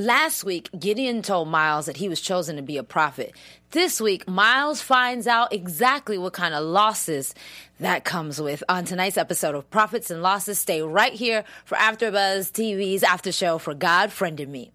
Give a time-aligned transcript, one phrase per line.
[0.00, 3.32] Last week, Gideon told Miles that he was chosen to be a prophet.
[3.72, 7.34] This week, Miles finds out exactly what kind of losses
[7.80, 8.62] that comes with.
[8.68, 13.58] On tonight's episode of Prophets and Losses, stay right here for AfterBuzz TV's after show
[13.58, 14.70] for God Friended Me.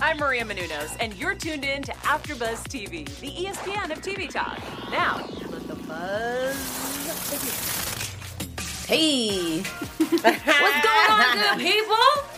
[0.00, 4.60] I'm Maria Menounos, and you're tuned in to AfterBuzz TV, the ESPN of TV talk.
[4.92, 5.16] Now,
[5.50, 6.54] let the buzz
[8.86, 9.62] Hey,
[9.98, 12.35] what's going on, good people?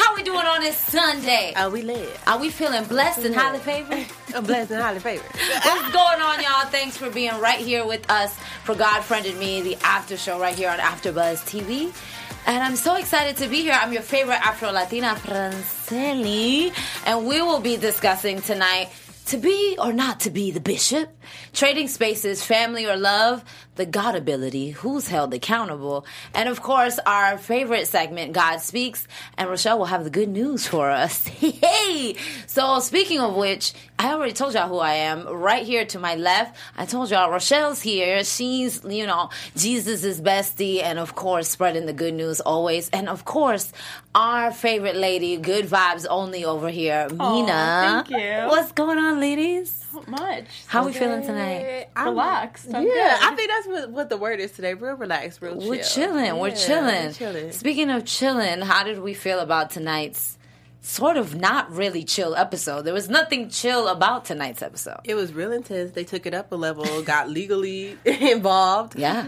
[0.00, 1.52] How we doing on this Sunday?
[1.54, 2.08] Are we lit.
[2.26, 4.06] Are we feeling blessed and highly favored?
[4.34, 5.26] I'm blessed and highly favored.
[5.62, 6.64] What's going on, y'all?
[6.70, 10.54] Thanks for being right here with us for God Friended Me, the after show right
[10.54, 11.92] here on AfterBuzz TV.
[12.46, 13.76] And I'm so excited to be here.
[13.78, 16.72] I'm your favorite Afro Latina, Franceli,
[17.04, 18.88] and we will be discussing tonight
[19.26, 21.10] to be or not to be the bishop,
[21.52, 23.44] trading spaces, family or love,
[23.80, 29.08] the God ability, who's held accountable, and of course, our favorite segment, God Speaks.
[29.38, 31.26] And Rochelle will have the good news for us.
[31.26, 32.14] hey!
[32.46, 35.26] So, speaking of which, I already told y'all who I am.
[35.26, 38.22] Right here to my left, I told y'all Rochelle's here.
[38.22, 42.90] She's, you know, Jesus' bestie, and of course, spreading the good news always.
[42.90, 43.72] And of course,
[44.14, 48.04] our favorite lady, good vibes only over here, Mina.
[48.06, 48.48] thank you.
[48.48, 49.86] What's going on, ladies?
[49.92, 50.44] Not much.
[50.66, 51.88] How we feeling tonight?
[51.96, 52.68] I'm- Relaxed.
[52.74, 53.32] I'm yeah, good.
[53.32, 54.74] I think that's what, what the word is today.
[54.74, 55.68] Real relaxed, real chill.
[55.68, 56.38] We're chilling.
[56.38, 57.06] We're chilling.
[57.06, 57.52] we're chilling.
[57.52, 60.36] Speaking of chilling, how did we feel about tonight's
[60.82, 62.82] sort of not really chill episode?
[62.82, 65.00] There was nothing chill about tonight's episode.
[65.04, 65.92] It was real intense.
[65.92, 68.96] They took it up a level, got legally involved.
[68.98, 69.20] Yeah.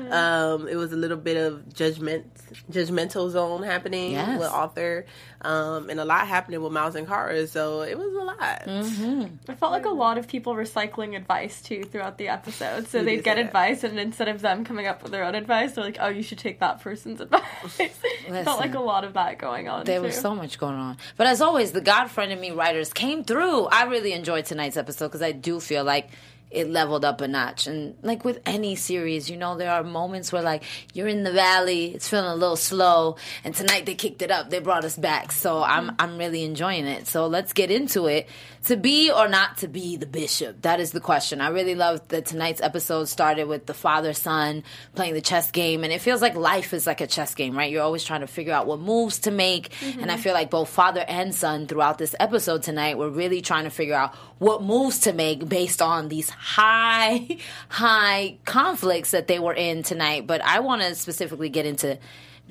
[0.52, 2.26] Um, it was a little bit of judgment,
[2.70, 4.38] judgmental zone happening Yes.
[4.38, 5.04] with Arthur,
[5.42, 7.46] um, and a lot happening with Miles and Kara.
[7.46, 8.62] So it was a lot.
[8.66, 9.50] Mm-hmm.
[9.50, 12.86] I felt like a lot of people recycling advice too throughout the episode.
[12.88, 13.46] So You they'd get that.
[13.46, 16.22] advice, and instead of them coming up with their own advice, they're like, "Oh, you
[16.22, 17.42] should take that person's advice."
[17.78, 17.92] It
[18.44, 19.84] felt like a lot of that going on.
[19.84, 20.06] There too.
[20.06, 20.96] was so much going on.
[21.16, 23.66] But as always, the God Friended Me writers came through.
[23.66, 26.08] I really enjoyed tonight's episode because I do feel like
[26.52, 27.66] it leveled up a notch.
[27.66, 31.32] And like with any series, you know, there are moments where like you're in the
[31.32, 34.50] valley, it's feeling a little slow, and tonight they kicked it up.
[34.50, 35.32] They brought us back.
[35.32, 35.70] So mm-hmm.
[35.70, 37.06] I'm I'm really enjoying it.
[37.06, 38.28] So let's get into it.
[38.66, 40.62] To be or not to be the bishop?
[40.62, 41.40] That is the question.
[41.40, 44.62] I really love that tonight's episode started with the father son
[44.94, 47.70] playing the chess game, and it feels like life is like a chess game, right?
[47.72, 50.22] You're always trying to figure out what moves to make, and I mm-hmm.
[50.22, 53.96] feel like both father and son throughout this episode tonight were really trying to figure
[53.96, 57.38] out what moves to make based on these high,
[57.68, 60.26] high conflicts that they were in tonight.
[60.26, 61.98] But I want to specifically get into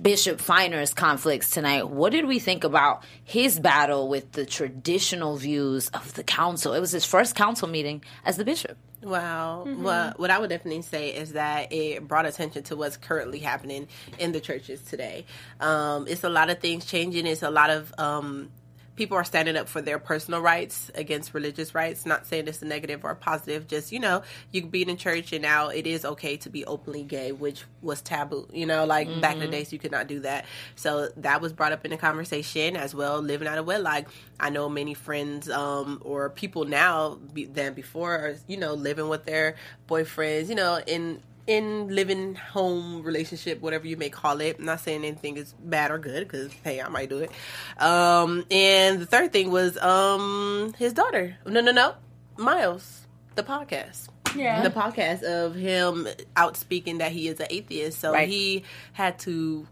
[0.02, 1.90] Bishop Finer's conflicts tonight.
[1.90, 6.74] What did we think about his battle with the traditional views of the council?
[6.74, 8.78] It was his first council meeting as the bishop.
[9.03, 9.66] Wow.
[9.68, 9.84] Mm-hmm.
[9.84, 13.88] Well, what I would definitely say is that it brought attention to what's currently happening
[14.19, 15.25] in the churches today.
[15.59, 17.25] Um, it's a lot of things changing.
[17.25, 18.52] It's a lot of um,
[18.96, 22.06] people are standing up for their personal rights against religious rights.
[22.06, 23.68] Not saying it's a negative or a positive.
[23.68, 26.66] Just you know, you can be in church and now it is okay to be
[26.66, 28.47] openly gay, which was taboo.
[28.53, 30.46] You know, like back in the days you could not do that.
[30.75, 33.22] So that was brought up in the conversation as well.
[33.22, 34.06] Living out of wedlock.
[34.40, 39.08] I know many friends um, or people now be, than before are you know living
[39.08, 39.56] with their
[39.88, 40.50] boyfriends.
[40.50, 44.57] You know in in living home relationship, whatever you may call it.
[44.59, 47.31] I'm not saying anything is bad or good because hey, I might do it.
[47.78, 51.35] Um, and the third thing was um, his daughter.
[51.46, 51.96] No, no, no,
[52.38, 54.07] Miles, the podcast.
[54.35, 54.63] Yeah.
[54.63, 56.07] The podcast of him
[56.38, 58.29] out speaking that he is an atheist, so Right.
[58.29, 58.63] he
[58.94, 59.68] had to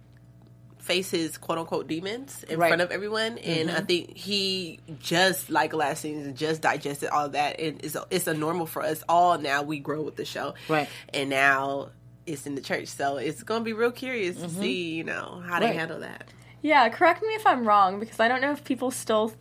[0.90, 2.70] face his quote unquote demons in Right.
[2.70, 3.86] front of everyone, and I mm-hmm.
[3.86, 8.66] think he just like last season just digested all that, and it's it's a normal
[8.66, 9.62] for us all now.
[9.62, 10.90] We grow with the show, Right.
[11.14, 11.90] And now
[12.26, 14.62] it's in the church, so it's gonna be real curious to mm-hmm.
[14.62, 15.76] see you know how they Right.
[15.76, 16.26] handle that.
[16.64, 19.34] Yeah, correct me if I'm wrong because I don't know if people still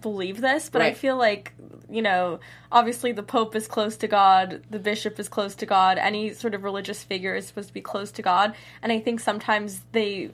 [0.00, 1.52] believe this, but I feel like,
[1.88, 2.40] you know,
[2.72, 6.54] obviously the Pope is close to God, the Bishop is close to God, any sort
[6.54, 10.30] of religious figure is supposed to be close to God, and I think sometimes they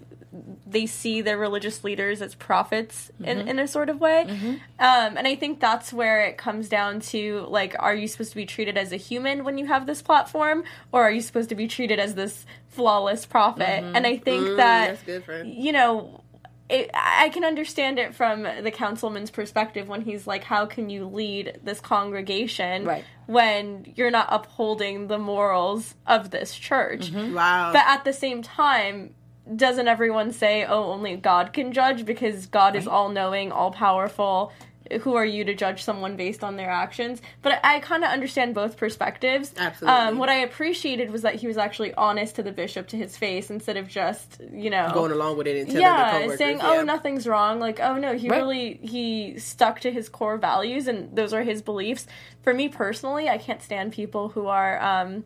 [0.66, 3.48] they see their religious leaders as prophets in, mm-hmm.
[3.48, 4.26] in a sort of way.
[4.28, 4.50] Mm-hmm.
[4.50, 8.36] Um, and I think that's where it comes down to like, are you supposed to
[8.36, 11.54] be treated as a human when you have this platform, or are you supposed to
[11.54, 13.82] be treated as this flawless prophet?
[13.82, 13.96] Mm-hmm.
[13.96, 15.54] And I think that that's good, friend.
[15.54, 16.20] you know,
[16.68, 21.06] it, I can understand it from the councilman's perspective when he's like, "How can you
[21.06, 23.04] lead this congregation Right.
[23.26, 29.14] when you're not upholding the morals of this church?" Wow, But at the same time,
[29.54, 34.52] doesn't everyone say, "Oh, only God can judge because God is all knowing, all powerful"?
[35.00, 37.22] who are you to judge someone based on their actions?
[37.42, 39.52] But I, I kind of understand both perspectives.
[39.56, 39.98] Absolutely.
[39.98, 43.16] Um, what I appreciated was that he was actually honest to the bishop to his
[43.16, 46.80] face instead of just you know Going along with it and telling yeah, saying, yeah.
[46.80, 48.36] "Oh, nothing's wrong." Like, "Oh no, he Right.
[48.36, 52.06] really he stuck to his core values, and those are his beliefs."
[52.42, 55.24] For me personally, I can't stand people who are, um,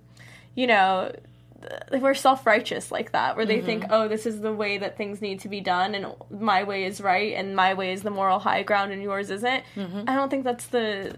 [0.55, 1.13] you know,
[1.61, 4.97] th- we're self righteous like that, where they think, "Oh, this is the way that
[4.97, 8.11] things need to be done, and my way is right, and my way is the
[8.11, 9.65] moral high ground, and yours isn't."
[10.09, 11.17] I don't think that's the.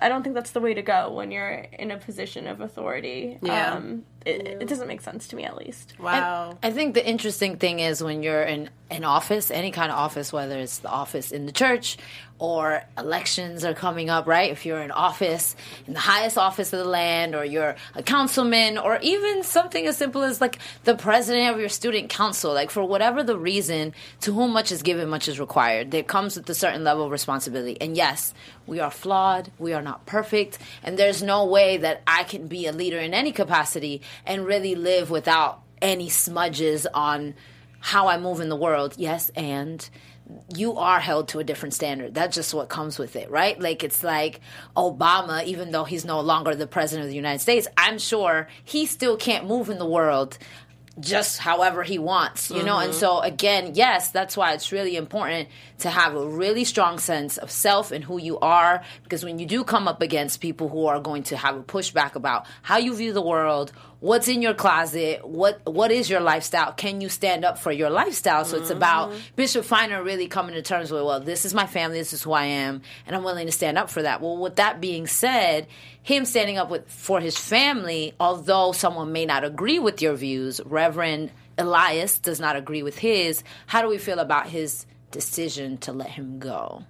[0.00, 3.38] I don't think that's the way to go when you're in a position of authority.
[3.42, 3.74] Yeah.
[3.74, 5.94] Um, it, it doesn't make sense to me, at least.
[5.98, 6.58] Wow.
[6.62, 10.32] I think the interesting thing is when you're in an office, any kind of office,
[10.32, 11.96] whether it's the office in the church
[12.38, 14.50] or elections are coming up, right?
[14.50, 15.54] If you're in office,
[15.86, 19.96] in the highest office of the land, or you're a councilman, or even something as
[19.96, 24.32] simple as like the president of your student council, like for whatever the reason, to
[24.32, 25.92] whom much is given, much is required.
[25.92, 27.80] There comes with a certain level of responsibility.
[27.80, 28.34] And yes,
[28.66, 32.66] we are flawed, we are not perfect, and there's no way that I can be
[32.66, 37.34] a leader in any capacity and really live without any smudges on
[37.80, 38.94] how I move in the world.
[38.96, 39.88] Yes, and
[40.54, 42.14] you are held to a different standard.
[42.14, 43.58] That's just what comes with it, right?
[43.58, 44.40] Like it's like
[44.76, 48.86] Obama, even though he's no longer the president of the United States, I'm sure he
[48.86, 50.38] still can't move in the world
[51.00, 52.78] just however he wants, you know?
[52.78, 53.00] And mm-hmm.
[53.00, 55.48] so, again, yes, that's why it's really important
[55.78, 58.82] to have a really strong sense of self and who you are.
[59.02, 62.14] Because when you do come up against people who are going to have a pushback
[62.14, 63.72] about how you view the world,
[64.02, 67.88] what's in your closet, what what is your lifestyle, can you stand up for your
[67.88, 68.44] lifestyle?
[68.44, 68.76] So it's mm-hmm.
[68.76, 72.22] about Bishop Finer really coming to terms with, well, this is my family, this is
[72.22, 74.20] who I am, and I'm willing to stand up for that.
[74.20, 75.68] Well, with that being said,
[76.02, 80.60] him standing up with for his family, although someone may not agree with your views,
[80.64, 83.44] Reverend Elias does not agree with his.
[83.66, 86.84] How do we feel about his decision to let him go?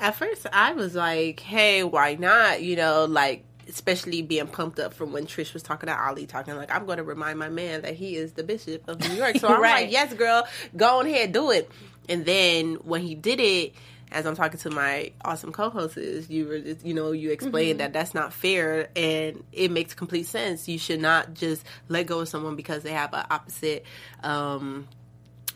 [0.00, 4.94] At first, I was like, "Hey, why not?" You know, like especially being pumped up
[4.94, 7.82] from when Trish was talking to Ali, talking like, "I'm going to remind my man
[7.82, 9.84] that he is the bishop of New York." So I'm Right.
[9.84, 10.46] like, "Yes, girl,
[10.76, 11.70] go on ahead, do it."
[12.08, 13.74] And then when he did it,
[14.10, 18.12] as I'm talking to my awesome co-hosts, you were, you know, you explained that that's
[18.12, 20.68] not fair, and it makes complete sense.
[20.68, 23.84] You should not just let go of someone because they have an opposite.
[24.22, 24.86] Um,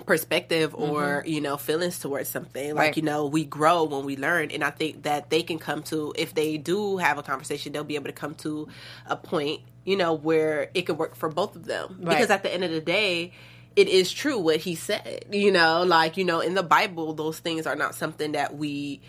[0.05, 1.29] perspective or mm-hmm.
[1.29, 2.75] you know feelings towards something.
[2.75, 2.97] Like Right.
[2.97, 6.13] you know we grow when we learn and i think that they can come to
[6.17, 8.69] if they do have a conversation they'll be able to come to
[9.07, 11.99] a point you know where it could work for both of them.
[12.01, 12.17] Right.
[12.17, 13.33] because at the end of the day
[13.75, 15.83] it is true what he said you know?
[15.85, 19.01] Like you know in the bible those things are not something that we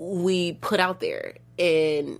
[0.00, 1.36] we put out there.
[1.58, 2.18] And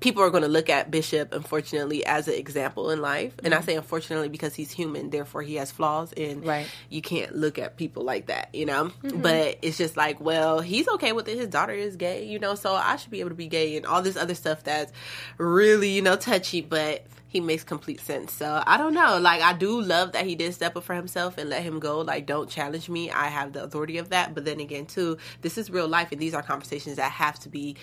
[0.00, 3.34] people are going to look at bishop unfortunately as an example in life.
[3.42, 3.66] And i mm-hmm.
[3.66, 6.66] say unfortunately because he's human therefore he has flaws and Right.
[6.88, 8.86] you can't look at people like that you know?
[9.02, 9.22] Mm-hmm.
[9.22, 11.36] But it's just like well he's okay with it.
[11.36, 12.54] His daughter is gay you know?
[12.54, 14.92] So i should be able to be gay and all this other stuff that's
[15.36, 18.32] really you know touchy but he makes complete sense.
[18.32, 19.18] So i don't know.
[19.18, 22.00] Like i do love that he did step up for himself and let him go.
[22.00, 23.10] Like don't challenge me.
[23.10, 24.34] I have the authority of that.
[24.34, 27.48] But then again too this is real life and these are conversations that have to
[27.48, 27.76] be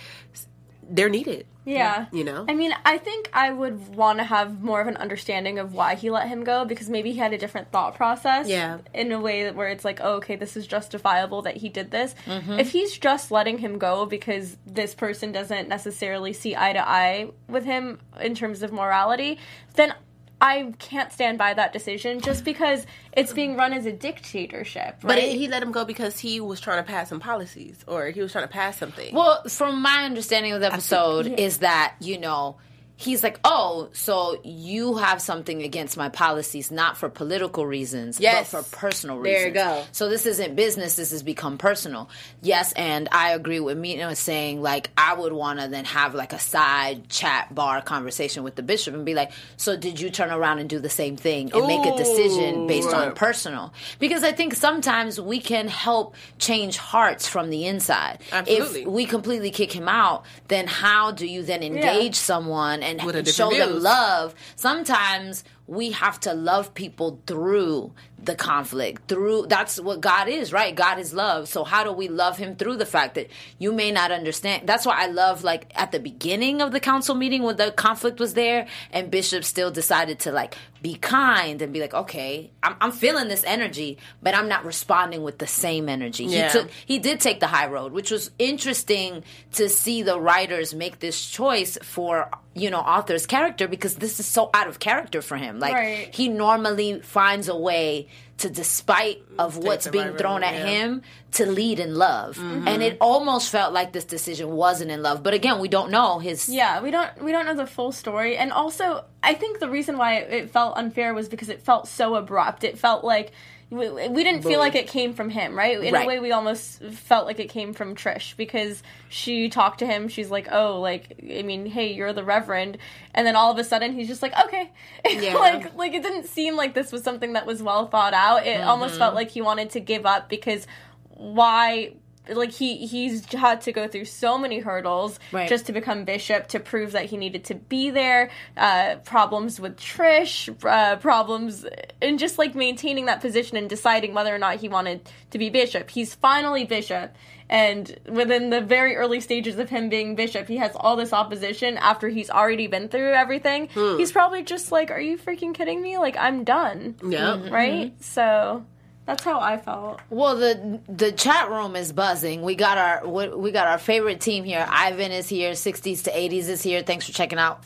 [0.90, 2.06] they're needed Yeah.
[2.12, 5.58] you know I mean, I think I would want to have more of an understanding
[5.58, 8.48] of why he let him go because maybe he had a different thought process.
[8.48, 8.78] Yeah.
[8.94, 11.90] In a way that where it's like, oh, okay, this is justifiable that he did
[11.90, 12.14] this.
[12.28, 12.60] Mm-hmm.
[12.60, 17.32] If he's just letting him go because this person doesn't necessarily see eye to eye
[17.48, 19.40] with him in terms of morality,
[19.74, 19.94] then
[20.42, 24.98] I can't stand by that decision just because it's being run as a dictatorship.
[25.02, 28.08] but it, he let him go because he was trying to pass some policies or
[28.08, 31.36] he was trying to pass something Well, from my understanding of the episode, yeah.
[31.38, 32.58] is that, you know,
[32.98, 38.52] he's like, oh, so you have something against my policies, not for political reasons, Yes.
[38.52, 39.38] but for personal reasons.
[39.38, 39.84] There you go.
[39.92, 42.10] So this isn't business, this has become personal.
[42.42, 46.32] Yes, and I agree with Mina saying, like, I would want to then have like
[46.32, 50.32] a side chat bar conversation with the bishop and be like, so did you turn
[50.32, 53.74] around and do the same thing and make a decision Ooh, based on personal?
[54.00, 58.20] Because I think sometimes we can help change hearts from the inside.
[58.32, 58.82] Absolutely.
[58.84, 63.16] If we completely kick him out, then how do you then engage someone and With
[63.16, 64.36] a show them love?
[64.56, 67.92] Sometimes we have to love people through
[68.22, 70.76] the conflict through that's what god is right?
[70.76, 71.48] God is love.
[71.48, 73.30] So how do we love him through the fact that
[73.60, 74.68] you may not understand?
[74.68, 78.20] That's why i love like at the beginning of the council meeting when the conflict
[78.20, 82.76] was there and bishop still decided to like be kind and be like okay i'm,
[82.80, 86.26] I'm feeling this energy but i'm not responding with the same energy.
[86.26, 86.48] Yeah.
[86.48, 90.74] he took he did take the high road which was interesting to see the writers
[90.74, 95.22] make this choice for you know Arthur's character because this is so out of character
[95.22, 96.14] for him like Right.
[96.14, 98.08] he normally finds a way
[98.38, 100.66] to despite of what's being survivor, thrown at yeah.
[100.66, 102.68] him to lead in love mm-hmm.
[102.68, 106.20] and it almost felt like this decision wasn't in love but again we don't know
[106.20, 109.70] his Yeah, we don't we don't know the full story, and also I think the
[109.70, 112.64] reason why it felt unfair was because it felt so abrupt.
[112.64, 113.32] It felt like
[113.72, 115.82] we, we didn't feel like it came from him, right?
[115.82, 116.04] In Right.
[116.04, 120.08] a way, we almost felt like it came from Trish because she talked to him.
[120.08, 122.78] She's like, "Oh, like I mean, hey, you're the Reverend,"
[123.14, 124.72] and then all of a sudden he's just like, "Okay,"
[125.10, 125.36] Yeah.
[125.36, 128.46] like like it didn't seem like this was something that was well thought out.
[128.46, 129.00] It almost mm-hmm.
[129.00, 130.68] felt like he wanted to give up because
[131.10, 131.94] why
[132.30, 135.48] like he he's had to go through so many hurdles Right.
[135.50, 139.78] just to become bishop to prove that he needed to be there uh problems with
[139.78, 141.66] trish uh problems
[142.02, 145.02] and just like maintaining that position and deciding whether or not he wanted
[145.32, 145.90] to be bishop.
[145.90, 147.16] He's finally bishop
[147.48, 151.78] and within the very early stages of him being bishop he has all this opposition
[151.78, 153.68] after he's already been through everything.
[153.74, 155.98] He's probably just like are you freaking kidding me?
[155.98, 156.96] Like i'm done.
[157.08, 157.52] Yep.
[157.52, 157.94] right?
[158.04, 158.66] So
[159.06, 162.42] that's how i felt Well, the the chat room is buzzing.
[162.42, 164.66] We got our we, we got our favorite team here.
[164.70, 165.52] Ivan is here.
[165.52, 166.84] 60s to 80s is here.
[166.84, 167.64] Thanks for checking out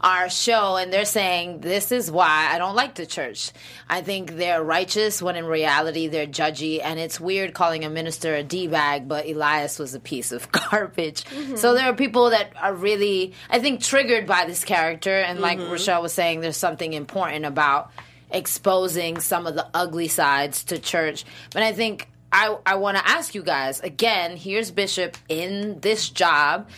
[0.00, 0.76] our show.
[0.76, 3.52] And they're saying this is why I don't like the church.
[3.88, 8.34] I think they're righteous when in reality they're judgy, and it's weird calling a minister
[8.34, 11.24] a d bag, but Elias was a piece of garbage.
[11.24, 11.56] Mm-hmm.
[11.56, 15.58] So there are people that are really I think triggered by this character, and like
[15.58, 15.72] mm-hmm.
[15.72, 17.90] Rochelle was saying, there's something important about
[18.30, 21.24] exposing some of the ugly sides to church.
[21.52, 26.08] But I think I, I want to ask you guys again here's Bishop in this
[26.08, 26.68] job.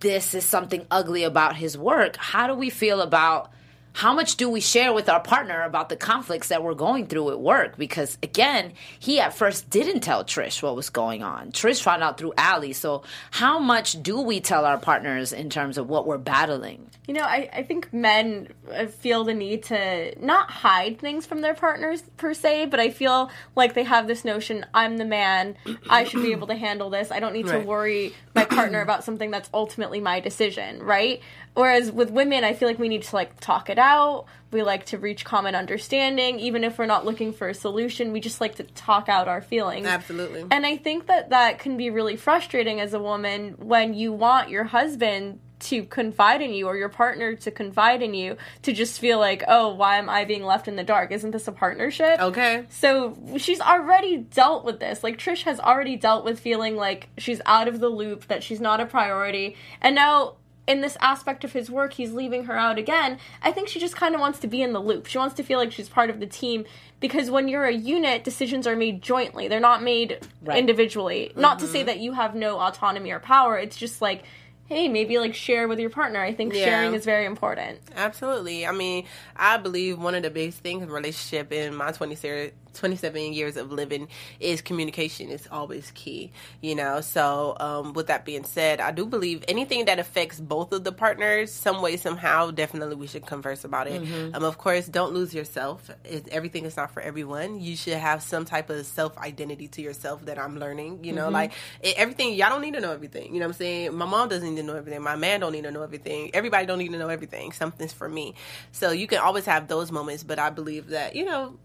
[0.00, 2.16] This is something ugly about his work.
[2.16, 3.52] How do we feel about
[3.98, 7.32] how much do we share with our partner about the conflicts that we're going through
[7.32, 7.76] at work?
[7.76, 11.50] Because again, he at first didn't tell Trish what was going on.
[11.50, 12.72] Trish found out through Ali.
[12.74, 13.02] So,
[13.32, 16.88] how much do we tell our partners in terms of what we're battling?
[17.08, 21.40] You know, I, I think men uh, feel the need to not hide things from
[21.40, 25.56] their partners per se, but I feel like they have this notion I'm the man,
[25.90, 27.10] I should be able to handle this.
[27.10, 31.20] I don't need to worry my partner about something that's ultimately my decision, right?
[31.58, 34.26] Whereas with women, I feel like we need to like talk it out.
[34.52, 38.12] We like to reach common understanding, even if we're not looking for a solution.
[38.12, 39.84] We just like to talk out our feelings.
[39.84, 40.46] Absolutely.
[40.52, 44.50] And I think that that can be really frustrating as a woman when you want
[44.50, 49.00] your husband to confide in you or your partner to confide in you to just
[49.00, 51.10] feel like, oh, why am I being left in the dark?
[51.10, 52.20] Isn't this a partnership?
[52.20, 52.66] Okay.
[52.68, 55.02] So she's already dealt with this.
[55.02, 58.60] Like Trish has already dealt with feeling like she's out of the loop, that she's
[58.60, 59.56] not a priority.
[59.80, 60.36] And now
[60.68, 63.18] in this aspect of his work, he's leaving her out again.
[63.42, 65.06] I think she just kind of wants to be in the loop.
[65.06, 66.66] She wants to feel like she's part of the team
[67.00, 69.48] because when you're a unit, decisions are made jointly.
[69.48, 70.58] They're not made Right.
[70.58, 71.32] individually.
[71.34, 71.86] Not to say mm-hmm.
[71.86, 73.58] that you have no autonomy or power.
[73.58, 74.24] It's just like,
[74.66, 76.20] hey, maybe like share with your partner.
[76.20, 76.66] I think Yeah.
[76.66, 77.78] sharing is very important.
[77.96, 78.66] Absolutely.
[78.66, 83.32] I mean, I believe one of the biggest things in relationship in my 27 27
[83.32, 84.08] years of living
[84.40, 87.00] is communication is always key, you know.
[87.00, 90.92] So, um, with that being said, I do believe anything that affects both of the
[90.92, 94.00] partners, some way, somehow, definitely we should converse about it.
[94.34, 95.90] Um, of course, don't lose yourself.
[96.04, 97.60] It, everything is not for everyone.
[97.60, 101.28] You should have some type of self identity to yourself that I'm learning, you know,
[101.30, 103.34] like it, everything, y'all don't need to know everything.
[103.34, 103.94] You know what I'm saying?
[103.94, 105.02] My mom doesn't need to know everything.
[105.02, 106.30] My man don't need to know everything.
[106.34, 107.52] Everybody don't need to know everything.
[107.52, 108.34] Something's for me.
[108.72, 111.58] So you can always have those moments, but I believe that, you know,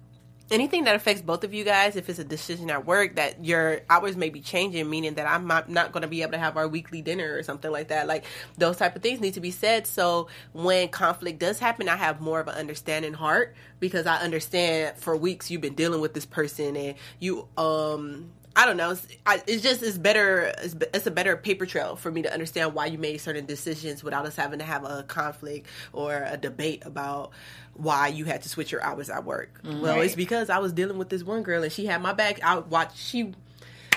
[0.52, 3.82] anything that affects both of you guys, if it's a decision at work that your
[3.90, 6.58] hours may be changing, meaning that I'm not, not going to be able to have
[6.58, 8.26] our weekly dinner or something like that, like
[8.58, 9.88] those type of things need to be said.
[9.88, 14.98] So when conflict does happen, I have more of an understanding heart because I understand
[14.98, 18.92] for weeks you've been dealing with this person and you, um, I don't know.
[18.92, 20.54] It's, I, it's just it's better.
[20.62, 24.04] It's, it's a better paper trail for me to understand why you made certain decisions
[24.04, 27.32] without us having to have a conflict or a debate about
[27.74, 29.62] why you had to switch your hours at work.
[29.64, 29.82] Mm-hmm.
[29.82, 32.44] Well, it's because I was dealing with this one girl and she had my back.
[32.44, 33.34] I watched she.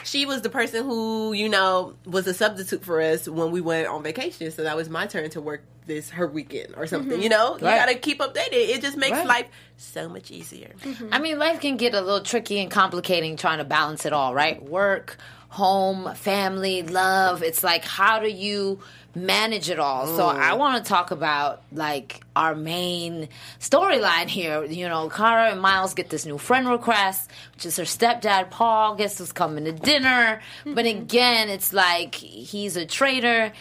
[0.05, 3.89] She was the person who, you know, was a substitute for us when we went
[3.89, 4.53] on vacation.
[4.53, 7.13] So that was my turn to work this her weekend or something.
[7.13, 7.23] Mm-hmm.
[7.23, 8.53] You know, you got to keep updated.
[8.53, 9.27] It just makes Right.
[9.27, 10.73] life so much easier.
[10.83, 11.09] Mm-hmm.
[11.13, 14.35] I mean, life can get a little tricky and complicating trying to balance it all,
[14.35, 14.63] right?
[14.63, 15.17] Work,
[15.49, 17.43] home, family, love.
[17.43, 18.81] It's like, how do you
[19.15, 20.07] manage it all?
[20.07, 20.35] So mm.
[20.35, 24.65] I want to talk about like our main storyline here.
[24.65, 28.97] You know, Kara and Miles get this new friend request, which is her stepdad, Paul,
[28.97, 30.41] guess who's coming to dinner.
[30.65, 31.03] But mm-hmm.
[31.03, 33.53] again, it's like he's a trader,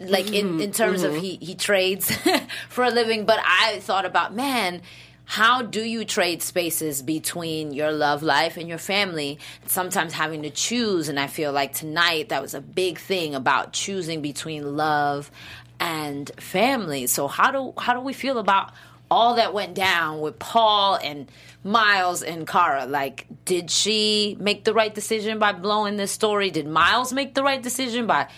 [0.00, 0.70] like in, in mm-hmm.
[0.70, 1.20] terms of mm-hmm.
[1.20, 2.16] he, he trades
[2.68, 3.26] for a living.
[3.26, 4.80] But I thought about, man,
[5.24, 10.50] how do you trade spaces between your love life and your family sometimes having to
[10.50, 15.30] choose and i feel like tonight that was a big thing about choosing between love
[15.80, 18.72] and family so how do how do we feel about
[19.12, 21.30] all that went down with Paul and
[21.62, 22.86] Miles and Kara.
[22.86, 26.50] Like, did she make the right decision by blowing this story?
[26.50, 28.28] Did Miles make the right decision by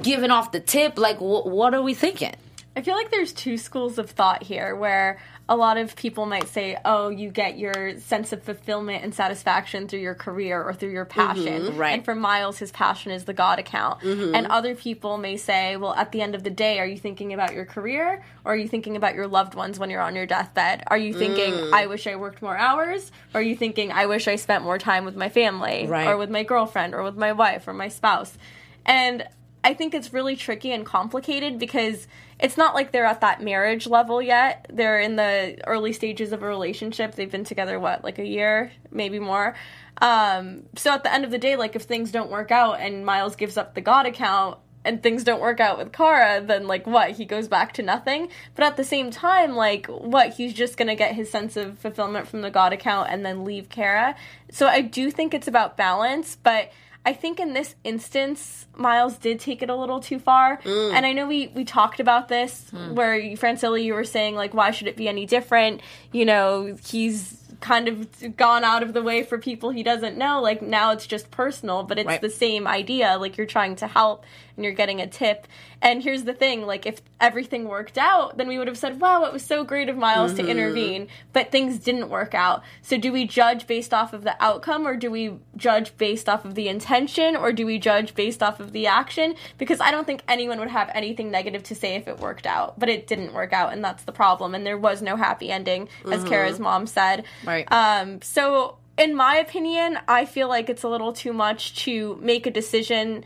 [0.00, 0.98] giving off the tip?
[0.98, 2.34] Like, wh- what are we thinking?
[2.74, 6.46] I feel like there's two schools of thought here where a lot of people might
[6.48, 10.90] say, oh, you get your sense of fulfillment and satisfaction through your career or through
[10.90, 11.76] your mm-hmm, passion.
[11.78, 11.94] right.
[11.94, 14.00] And for Miles, his passion is the God account.
[14.00, 14.34] Mm-hmm.
[14.34, 17.32] And other people may say, well, at the end of the day, are you thinking
[17.32, 20.26] about your career or are you thinking about your loved ones when you're on your
[20.26, 20.84] deathbed?
[20.88, 21.72] Are you thinking, mm.
[21.72, 23.10] I wish I worked more hours?
[23.32, 26.06] Or are you thinking, I wish I spent more time with my family Right.
[26.08, 28.36] or with my girlfriend or with my wife or my spouse?
[28.84, 29.26] And
[29.64, 32.06] I think it's really tricky and complicated because
[32.40, 34.66] it's not like they're at that marriage level yet.
[34.72, 37.14] They're in the early stages of a relationship.
[37.14, 39.54] They've been together, what, like a year, maybe more.
[40.00, 43.04] Um, so at the end of the day, like if things don't work out and
[43.04, 46.86] Miles gives up the God account and things don't work out with Kara, then like
[46.86, 47.10] what?
[47.12, 48.28] He goes back to nothing.
[48.54, 50.34] But at the same time, like what?
[50.34, 53.68] He's just gonna get his sense of fulfillment from the God account and then leave
[53.68, 54.14] Kara.
[54.50, 56.70] So I do think it's about balance, but
[57.06, 60.58] I think in this instance, Miles did take it a little too far.
[60.58, 60.92] Mm.
[60.92, 62.92] And I know we, we talked about this mm.
[62.92, 65.80] where, you, Francilla, you were saying, like, why should it be any different?
[66.12, 70.40] You know, he's kind of gone out of the way for people he doesn't know.
[70.40, 72.20] Like, now it's just personal, but it's Right.
[72.20, 73.16] the same idea.
[73.18, 74.24] Like, you're trying to help
[74.58, 75.46] and you're getting a tip.
[75.80, 79.24] And here's the thing like, if everything worked out, then we would have said, wow,
[79.24, 81.06] it was so great of Miles to intervene.
[81.32, 82.64] But things didn't work out.
[82.82, 86.44] So, do we judge based off of the outcome, or do we judge based off
[86.44, 89.36] of the intention, or do we judge based off of the action?
[89.56, 92.78] Because I don't think anyone would have anything negative to say if it worked out.
[92.80, 94.56] But it didn't work out, and that's the problem.
[94.56, 97.24] And there was no happy ending, as Kara's mom said.
[97.44, 97.70] Right.
[97.70, 102.46] Um, so, in my opinion, I feel like it's a little too much to make
[102.46, 103.24] a decision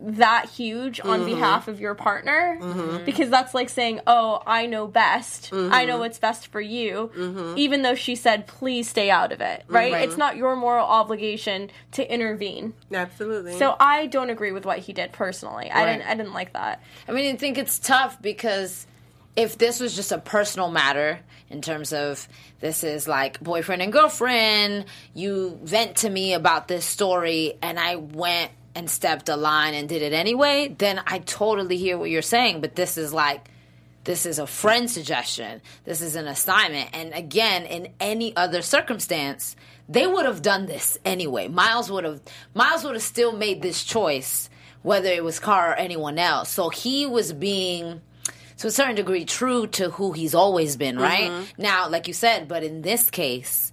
[0.00, 1.26] that huge on mm-hmm.
[1.26, 3.04] behalf of your partner mm-hmm.
[3.04, 5.52] because that's like saying, "Oh, I know best.
[5.52, 6.00] I know mm-hmm.
[6.00, 7.10] what's best for you,"
[7.56, 9.92] even though she said, "Please stay out of it." Right?
[9.94, 12.74] It's not your moral obligation to intervene.
[12.92, 13.58] Absolutely.
[13.58, 15.70] So I don't agree with what he did personally.
[15.70, 16.08] I didn't.
[16.08, 16.82] I didn't like that.
[17.08, 18.86] I mean, I think it's tough because
[19.36, 22.28] if this was just a personal matter in terms of
[22.60, 27.96] this is like boyfriend and girlfriend, you vent to me about this story and I
[27.96, 32.22] went and stepped a line and did it anyway, then I totally hear what you're
[32.22, 32.60] saying.
[32.60, 33.50] But this is like,
[34.04, 35.60] this is a friend suggestion.
[35.82, 36.90] This is an assignment.
[36.92, 39.56] And again, in any other circumstance,
[39.88, 41.48] they would have done this anyway.
[41.48, 42.20] Miles would have
[42.54, 44.48] Miles would have still made this choice,
[44.82, 46.48] whether it was Kara or anyone else.
[46.48, 48.00] So he was being
[48.58, 51.32] to a certain degree true to who he's always been, right?
[51.32, 51.62] Mm-hmm.
[51.62, 53.72] Now, like you said, but in this case,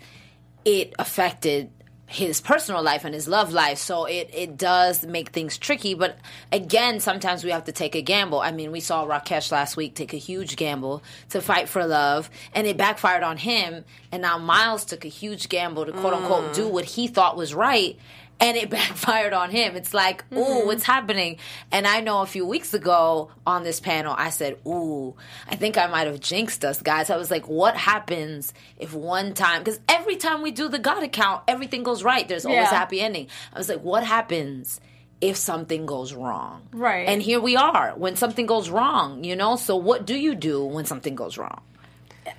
[0.64, 1.70] it affected
[2.08, 3.78] his personal life and his love life.
[3.78, 5.94] So it it does make things tricky.
[5.94, 6.18] But
[6.52, 8.40] again sometimes we have to take a gamble.
[8.40, 12.30] I mean we saw rakesh last week take a huge gamble to fight for love
[12.54, 13.86] and it backfired on him.
[14.12, 16.56] And now miles took a huge gamble to quote unquote mm.
[16.56, 17.98] do what he thought was right
[18.40, 19.76] and it backfired on him.
[19.76, 20.68] It's like, ooh, mm-hmm.
[20.68, 21.38] what's happening?
[21.72, 25.16] And I know a few weeks ago on this panel, I said, ooh,
[25.48, 27.10] I think I might have jinxed us, guys.
[27.10, 31.04] I was like, what happens if one time, because every time we do the God
[31.04, 32.28] account, everything goes right.
[32.28, 33.28] There's always a happy ending.
[33.54, 34.80] I was like, what happens?
[35.22, 36.68] If something goes wrong.
[36.74, 37.08] Right.
[37.08, 39.56] And here we are when something goes wrong, you know?
[39.56, 41.62] So, what do you do when something goes wrong?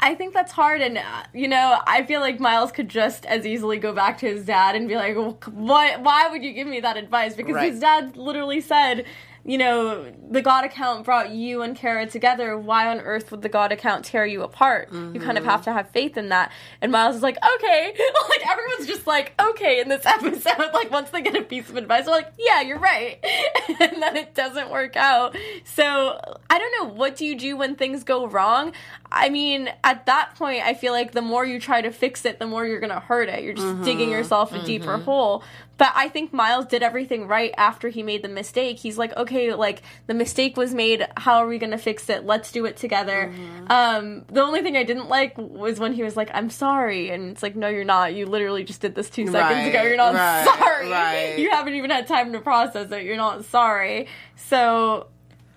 [0.01, 3.47] I think that's hard, and uh, you know, I feel like Miles could just as
[3.47, 6.01] easily go back to his dad and be like, "What?
[6.03, 7.71] Why would you give me that advice?" Because Right.
[7.71, 9.05] his dad literally said,
[9.47, 12.59] "You know, the God account brought you and Kara together.
[12.59, 14.93] Why on earth would the God account tear you apart?
[14.93, 15.51] You kind of mm-hmm.
[15.51, 17.95] have to have faith in that." And Miles is like, "Okay,"
[18.29, 20.73] like everyone's just like, "Okay" in this episode.
[20.75, 23.25] Like once they get a piece of advice, they're like, "Yeah, you're right,"
[23.81, 25.37] and then it doesn't work out.
[25.65, 26.19] So
[26.51, 26.95] I don't know.
[26.95, 28.73] What do you do when things go wrong?
[29.11, 32.39] I mean, at that point, I feel like the more you try to fix it,
[32.39, 33.43] the more you're going to hurt it.
[33.45, 34.13] You're just digging mm-hmm.
[34.13, 35.05] yourself a deeper mm-hmm.
[35.05, 35.45] hole.
[35.79, 38.79] But I think Miles did everything right after he made the mistake.
[38.79, 41.07] He's like, okay, like the mistake was made.
[41.19, 42.25] How are we going to fix it?
[42.25, 43.33] Let's do it together.
[43.69, 47.11] Um, the only thing I didn't like was when he was like, I'm sorry.
[47.11, 48.15] And it's like, no, you're not.
[48.15, 49.83] You literally just did this two seconds Right, ago.
[49.83, 50.89] You're not right, sorry.
[50.91, 51.39] right.
[51.39, 53.05] You haven't even had time to process it.
[53.05, 54.09] You're not sorry.
[54.37, 55.09] So.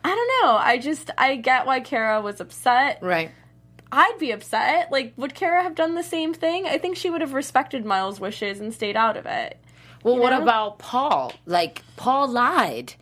[0.04, 0.56] I don't know.
[0.56, 3.00] I just I get why Kara was upset.
[3.02, 3.32] Right.
[3.92, 4.92] I'd be upset.
[4.94, 6.66] Like, would Kara have done the same thing?
[6.68, 9.60] I think she would have respected Miles' wishes and stayed out of it.
[10.04, 10.42] Well, what know?
[10.42, 11.34] about Paul?
[11.46, 12.94] Like Paul lied.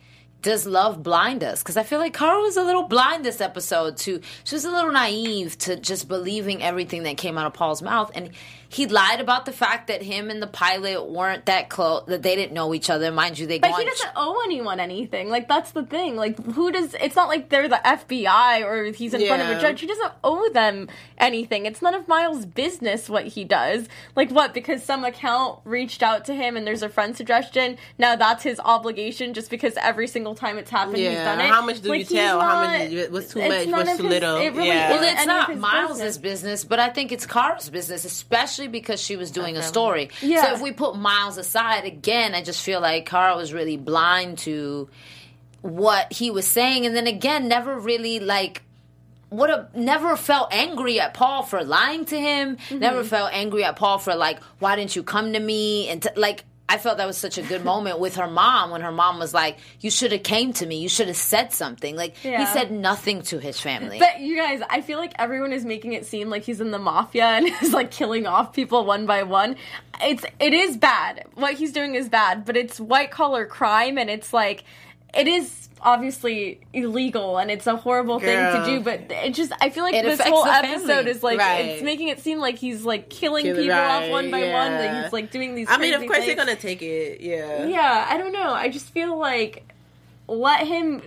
[0.42, 1.62] does love blind us?
[1.62, 4.70] Because I feel like Carl was a little blind this episode to she was a
[4.70, 8.30] little naive to just believing everything that came out of Paul's mouth, and
[8.70, 12.36] he lied about the fact that him and the pilot weren't that close, that they
[12.36, 13.10] didn't know each other.
[13.10, 15.30] Mind you, they But go he on doesn't owe anyone anything.
[15.30, 16.16] Like that's the thing.
[16.16, 16.94] Like who does?
[17.00, 19.80] It's not like they're the FBI or he's in front of a judge.
[19.80, 21.64] He doesn't owe them anything.
[21.64, 23.88] It's none of Miles' business what he does.
[24.14, 24.52] Like what?
[24.52, 27.78] Because some account reached out to him and there's a friend suggestion.
[27.98, 31.48] Now that's his obligation just because every single time it's happened, he's Yeah, done it.
[31.48, 32.40] how much do Like, you he's tell?
[32.40, 34.36] How much not- is what's too much, none what's too his- little?
[34.36, 34.90] It really Yeah.
[34.90, 36.18] Well, it's not his Miles' business.
[36.18, 36.64] business.
[36.64, 40.10] but I think it's Kara's business, especially because she was doing a story.
[40.20, 40.46] Yeah.
[40.46, 44.38] So if we put Miles aside, again, I just feel like Kara was really blind
[44.38, 44.88] to
[45.62, 48.62] what he was saying, and then again, never really like
[49.30, 52.56] would have never felt angry at Paul for lying to him.
[52.56, 52.78] Mm-hmm.
[52.78, 55.88] Never felt angry at Paul for like, why didn't you come to me?
[55.88, 58.82] And t- like, I felt that was such a good moment with her mom when
[58.82, 60.76] her mom was like, "You should have came to me.
[60.76, 63.98] You should have said something." Like he said nothing to his family.
[63.98, 66.78] But you guys, I feel like everyone is making it seem like he's in the
[66.78, 69.56] mafia and is like killing off people one by one.
[70.02, 71.24] It's it is bad.
[71.34, 74.64] What he's doing is bad, but it's white collar crime and it's like
[75.14, 79.70] it is obviously illegal and it's a horrible thing to do, but it just I
[79.70, 81.10] feel like It this whole episode family.
[81.12, 81.60] is like Right.
[81.66, 84.74] it's making it seem like he's like killing Kill- people off one by one.
[84.74, 87.20] Like he's like doing these I mean, of crazy course they're gonna take it.
[87.20, 87.66] Yeah.
[87.66, 88.52] Yeah, I don't know.
[88.52, 89.72] I just feel like
[90.26, 91.02] let him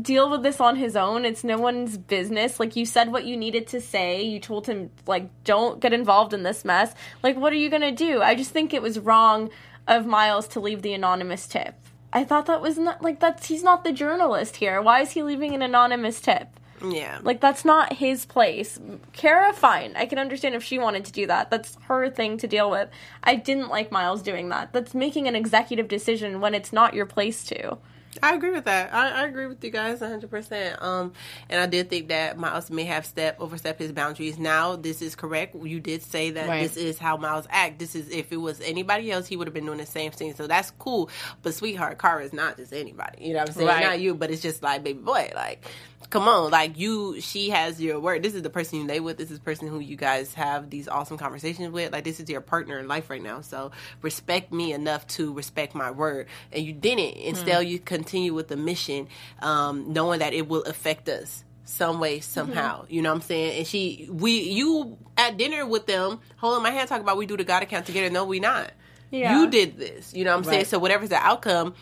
[0.00, 1.24] deal with this on his own.
[1.24, 2.58] It's no one's business.
[2.58, 4.22] Like you said what you needed to say.
[4.22, 6.92] You told him like don't get involved in this mess.
[7.22, 8.20] Like what are you going to do?
[8.22, 9.50] I just think it was wrong
[9.86, 11.74] of Miles to leave the anonymous tip.
[12.14, 14.80] I thought that was not like that's he's not the journalist here.
[14.80, 16.48] Why is he leaving an anonymous tip?
[16.82, 17.18] Yeah.
[17.22, 18.78] Like that's not his place.
[19.12, 19.94] Kara, fine.
[19.96, 21.50] I can understand if she wanted to do that.
[21.50, 22.88] That's her thing to deal with.
[23.24, 24.72] I didn't like Miles doing that.
[24.72, 27.78] That's making an executive decision when it's not your place to.
[28.22, 28.92] I agree with that.
[28.94, 30.82] I, I agree with you guys 100%.
[30.82, 31.12] Um,
[31.48, 34.38] and I did think that Miles may have step overstepped his boundaries.
[34.38, 35.54] Now, this is correct.
[35.54, 36.62] You did say that Right.
[36.62, 37.78] this is how Miles act.
[37.78, 40.34] This is if it was anybody else, he would have been doing the same thing.
[40.34, 41.10] So that's cool.
[41.42, 43.24] But sweetheart, Kara is not just anybody.
[43.24, 43.68] You know what I'm saying?
[43.68, 43.84] Right.
[43.84, 45.64] Not you, but it's just like baby boy, like.
[46.10, 48.22] Come on, like you, she has your word.
[48.22, 49.16] This is the person you lay with.
[49.16, 51.92] This is the person who you guys have these awesome conversations with.
[51.92, 53.40] Like this is your partner in life right now.
[53.40, 56.26] So respect me enough to respect my word.
[56.52, 57.16] And you didn't.
[57.16, 59.08] Instead, you continue with the mission,
[59.42, 62.84] um, knowing that it will affect us some way somehow.
[62.88, 63.58] You know what I'm saying?
[63.58, 67.36] And she, we, you at dinner with them, holding my hand, talking about we do
[67.36, 68.10] the God account together.
[68.10, 68.70] No, we not.
[69.10, 69.40] Yeah.
[69.40, 70.12] You did this.
[70.14, 70.58] You know what I'm saying?
[70.58, 70.66] Right.
[70.66, 71.74] So whatever's the outcome,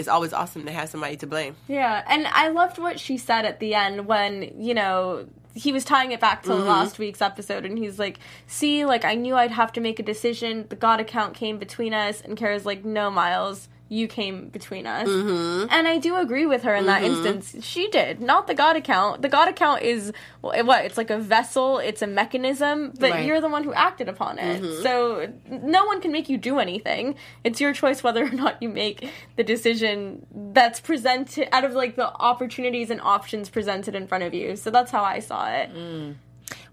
[0.00, 1.54] it's always awesome to have somebody to blame.
[1.68, 5.84] Yeah, and I loved what she said at the end when, you know, he was
[5.84, 6.66] tying it back to mm-hmm.
[6.66, 10.02] last week's episode and he's like, "See, like I knew I'd have to make a
[10.02, 10.66] decision.
[10.68, 15.06] The God account came between us." And Kara's like, "No, Miles, you came between us."
[15.06, 15.66] Mm-hmm.
[15.70, 17.26] And I do agree with her in that mm-hmm.
[17.26, 17.66] instance.
[17.66, 19.20] She did, not the God account.
[19.20, 20.86] The God account is well, what?
[20.86, 23.26] It's like a vessel, it's a mechanism, but Right.
[23.26, 24.62] you're the one who acted upon it.
[24.62, 24.82] Mm-hmm.
[24.82, 27.16] So no one can make you do anything.
[27.44, 31.96] It's your choice whether or not you make the decision that's presented out of like
[31.96, 34.56] the opportunities and options presented in front of you.
[34.56, 35.74] So that's how I saw it.
[35.74, 36.14] Mm.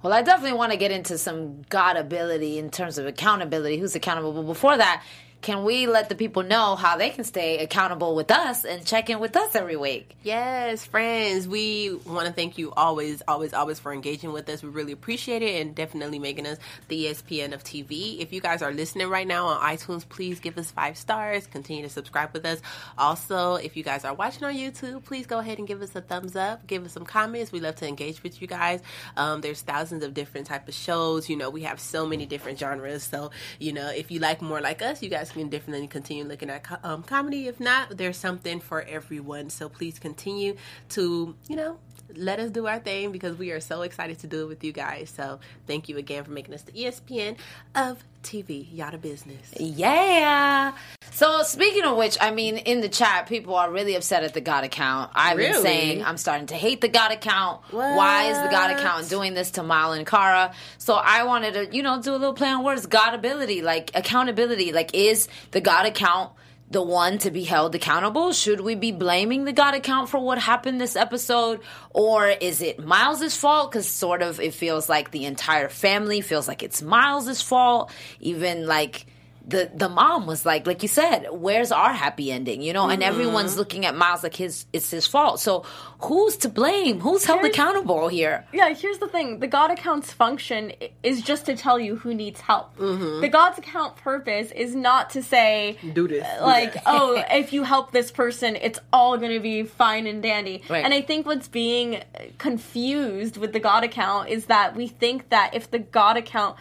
[0.01, 3.77] Well, I definitely want to get into some God ability in terms of accountability.
[3.77, 4.31] Who's accountable?
[4.31, 5.03] But before that,
[5.41, 9.09] can we let the people know how they can stay accountable with us and check
[9.09, 10.15] in with us every week?
[10.23, 14.63] Yes, friends, we want to thank you always, always, always for engaging with us.
[14.63, 18.19] We really appreciate it and definitely making us the ESPN of TV.
[18.19, 21.47] If you guys are listening right now on iTunes, please give us five stars.
[21.47, 22.59] Continue to subscribe with us.
[22.97, 26.01] Also, if you guys are watching on YouTube, please go ahead and give us a
[26.01, 26.65] thumbs up.
[26.67, 27.51] Give us some comments.
[27.51, 28.81] We love to engage with you guys.
[29.15, 31.29] Um, there's thousands of different type of shows.
[31.29, 33.03] You know, we have so many different genres.
[33.03, 36.49] So, you know, if you like more like us, you guys can definitely continue looking
[36.49, 37.47] at um, comedy.
[37.47, 39.49] If not, there's something for everyone.
[39.49, 40.55] So please continue
[40.89, 41.79] to, you know,
[42.15, 44.71] let us do our thing because we are so excited to do it with you
[44.71, 45.13] guys.
[45.15, 47.37] So thank you again for making us the ESPN
[47.75, 48.67] of TV.
[48.71, 49.53] Yada business.
[49.57, 50.73] Yeah.
[51.11, 54.41] So speaking of which, I mean, in the chat, people are really upset at the
[54.41, 55.11] God account.
[55.15, 57.61] I've been saying I'm starting to hate the God account.
[57.71, 60.53] Why is the God account doing this to Mile and Kara?
[60.77, 62.85] So I wanted to, you know, do a little play on words.
[62.85, 64.71] God ability, like accountability.
[64.73, 66.31] Like, is the God account
[66.69, 68.33] the one to be held accountable?
[68.33, 71.61] Should we be blaming the God account for what happened this episode?
[71.91, 73.71] Or is it Miles's fault?
[73.71, 77.91] Because sort of it feels like the entire family feels like it's Miles's fault.
[78.19, 79.05] Even like
[79.47, 82.61] the the mom was like, like you said, where's our happy ending?
[82.61, 85.39] You know, and everyone's looking at Miles like his it's his fault.
[85.39, 85.63] So
[86.01, 86.99] who's to blame?
[86.99, 88.45] Who's held Here's- accountable here?
[88.51, 89.39] Yeah, here's the thing.
[89.39, 92.77] The God account's function is just to tell you who needs help.
[92.77, 93.21] Mm-hmm.
[93.21, 96.83] The God's account purpose is not to say, Do this, do like, that.
[96.85, 100.61] oh, if you help this person, it's all going to be fine and dandy.
[100.69, 100.83] Right.
[100.83, 102.03] And I think what's being
[102.37, 106.57] confused with the God account is that we think that if the God account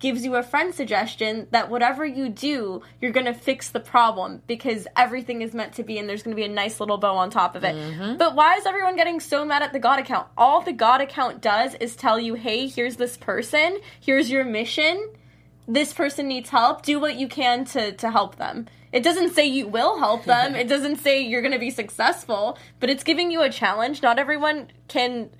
[0.00, 4.42] gives you a friend suggestion that whatever you do, you're going to fix the problem
[4.46, 7.16] because everything is meant to be and there's going to be a nice little bow
[7.16, 7.76] on top of it.
[7.76, 8.16] Mm-hmm.
[8.16, 10.26] But why is everyone getting so mad at the God account?
[10.36, 15.10] All the God account does is tell you, hey, here's this person, here's your mission.
[15.68, 16.82] This person needs help.
[16.82, 18.66] Do what you can to, to help them.
[18.92, 20.54] It doesn't say you will help them.
[20.56, 24.02] it doesn't say you're going to be successful, but it's giving you a challenge.
[24.02, 25.30] Not everyone can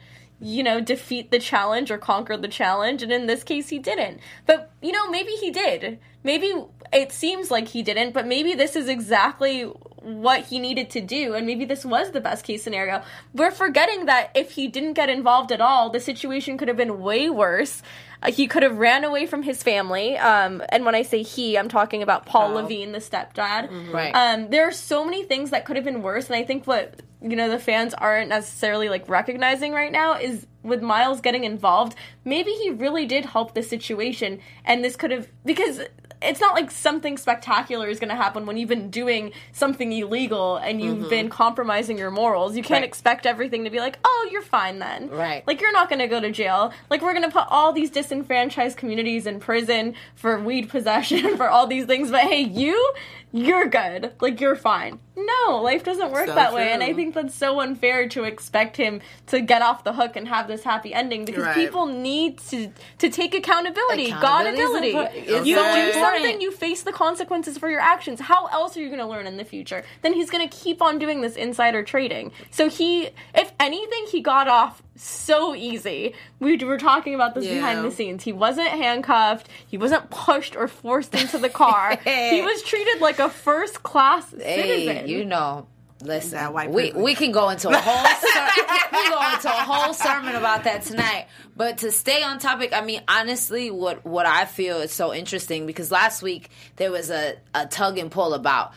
[0.41, 3.03] you know, defeat the challenge or conquer the challenge.
[3.03, 4.21] And in this case, he didn't.
[4.47, 5.99] But, you know, maybe he did.
[6.23, 6.53] Maybe
[6.93, 9.63] it seems like he didn't, but maybe this is exactly
[10.03, 11.35] what he needed to do.
[11.35, 13.03] And maybe this was the best case scenario.
[13.35, 17.01] We're forgetting that if he didn't get involved at all, the situation could have been
[17.01, 17.83] way worse.
[18.23, 20.17] Uh, he could have ran away from his family.
[20.17, 22.63] Um, and when I say he, I'm talking about Paul Paul.
[22.63, 23.93] Levine, the stepdad.
[23.93, 24.13] Right.
[24.15, 27.01] Um, there are so many things that could have been worse, and I think what
[27.23, 31.95] you know the fans aren't necessarily like recognizing right now is with Miles getting involved,
[32.25, 35.81] maybe he really did help the situation, and this could have because
[36.23, 40.57] it's not like something spectacular is going to happen when you've been doing something illegal
[40.57, 41.09] and you've mm-hmm.
[41.09, 42.57] been compromising your morals.
[42.57, 42.89] You can't Right.
[42.89, 45.09] expect everything to be like, oh, you're fine then.
[45.09, 45.47] Right.
[45.47, 46.73] Like you're not going to go to jail.
[46.91, 51.49] Like we're going to put all these disenfranchised communities in prison for weed possession for
[51.49, 52.93] all these things, but hey, you,
[53.33, 54.13] you're good.
[54.21, 54.99] Like you're fine.
[55.17, 58.77] No, life doesn't work So that way, and I think that's so unfair to expect
[58.77, 61.55] him to get off the hook and have this happy ending because Right.
[61.55, 65.47] people need to to take accountability, Accountability Godability.
[65.47, 68.21] You so do something, you face the consequences for your actions.
[68.21, 69.85] How else are you going to learn in the future?
[70.03, 72.33] Then he's going to keep on doing this insider trading.
[72.51, 76.15] So he, if anything, he got off so easy.
[76.39, 77.55] We were talking about this Yeah.
[77.55, 78.23] behind the scenes.
[78.23, 79.49] He wasn't handcuffed.
[79.67, 81.97] He wasn't pushed or forced into the car.
[82.05, 85.09] he was treated like a first class Hey, citizen.
[85.09, 85.67] you know.
[86.03, 89.49] Listen, That white we we can go into a whole ser- we can go into
[89.49, 91.27] a whole sermon about that tonight.
[91.55, 95.67] But to stay on topic, I mean, honestly, what what I feel is so interesting
[95.67, 98.73] because last week there was a, a tug and pull about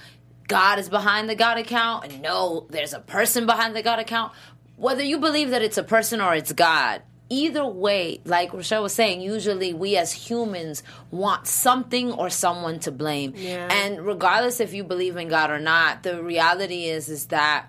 [0.50, 4.34] God is behind the God account, and no, there's a person behind the God account.
[4.76, 8.94] Whether you believe that it's a person or it's God, either way, like Rochelle was
[8.94, 13.34] saying, usually we as humans want something or someone to blame.
[13.36, 13.68] Yeah.
[13.72, 17.68] And regardless if you believe in God or not, the reality is is that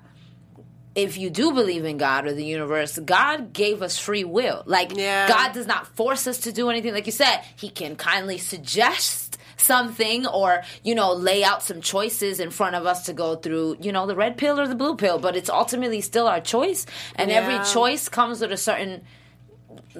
[0.95, 4.63] if you do believe in God or the universe, God gave us free will.
[4.65, 5.27] Like Yeah.
[5.29, 6.95] God does not force us to do anything.
[6.95, 9.24] Like you said, He can kindly suggest
[9.65, 13.77] something or you know lay out some choices in front of us to go through
[13.81, 16.87] you know the red pill or the blue pill but it's ultimately still our choice.
[17.17, 19.03] And every choice comes with a certain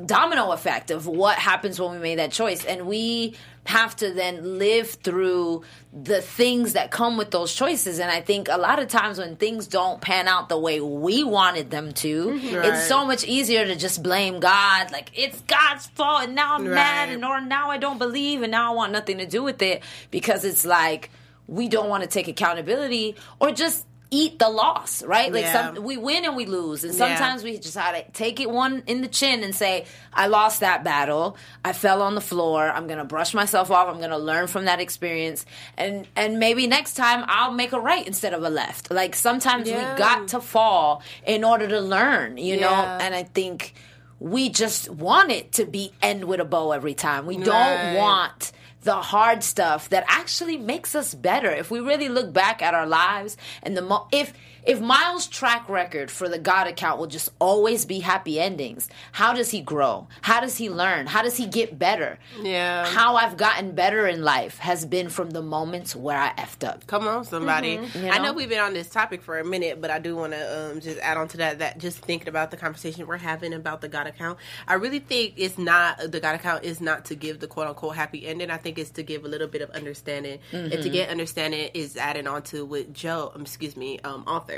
[0.07, 2.65] domino effect of what happens when we made that choice.
[2.65, 7.99] And we have to then live through the things that come with those choices.
[7.99, 11.25] And i think a lot of times when things don't pan out the way we
[11.25, 12.67] wanted them to Right.
[12.67, 14.93] it's so much easier to just blame god.
[14.93, 18.51] Like it's god's fault and now i'm mad and or now i don't believe and
[18.51, 21.11] now i want nothing to do with it because it's like
[21.47, 25.75] we don't want to take accountability or just eat the loss right like Yeah.
[25.75, 27.07] some we win and we lose and Yeah.
[27.17, 30.85] sometimes we just gotta take it one in the chin and say, I lost that
[30.85, 31.37] battle.
[31.65, 32.71] I fell on the floor.
[32.71, 33.89] I'm gonna brush myself off.
[33.89, 35.45] I'm gonna learn from that experience.
[35.77, 38.91] And and maybe next time I'll make a right instead of a left.
[38.91, 39.93] Like sometimes Yeah.
[39.93, 42.73] we got to fall in order to learn, you know?
[42.73, 43.75] And I think
[44.21, 47.27] we just want it to be end with a bow every time.
[47.27, 47.97] We don't Right.
[47.97, 48.53] want
[48.85, 51.51] the hard stuff that actually makes us better.
[51.51, 54.33] If we really look back at our lives and the mo- if
[54.65, 59.33] if Miles' track record for the God account will just always be happy endings, how
[59.35, 60.07] does he grow?
[60.23, 61.07] How does he learn?
[61.07, 62.19] How does he get better?
[62.43, 62.87] Yeah.
[62.87, 66.87] How I've gotten better in life has been from the moments where I effed up.
[66.87, 67.79] Come on, somebody.
[67.95, 68.25] You I know?
[68.25, 70.81] know we've been on this topic for a minute, but I do want to um,
[70.81, 71.59] just add on to that.
[71.59, 75.35] That just thinking about the conversation we're having about the God account, I really think
[75.37, 78.51] it's not the God account is not to give the quote unquote happy ending.
[78.51, 80.83] I think it's to give a little bit of understanding, and Mm-hmm.
[80.83, 84.54] to get understanding is adding on to what Joe, um, excuse me, um, Arthur.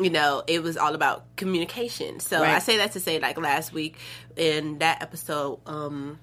[0.00, 2.20] You know, it was all about communication.
[2.20, 2.54] So Right.
[2.56, 3.96] I say that to say, like last week
[4.36, 5.60] in that episode.
[5.66, 6.18] um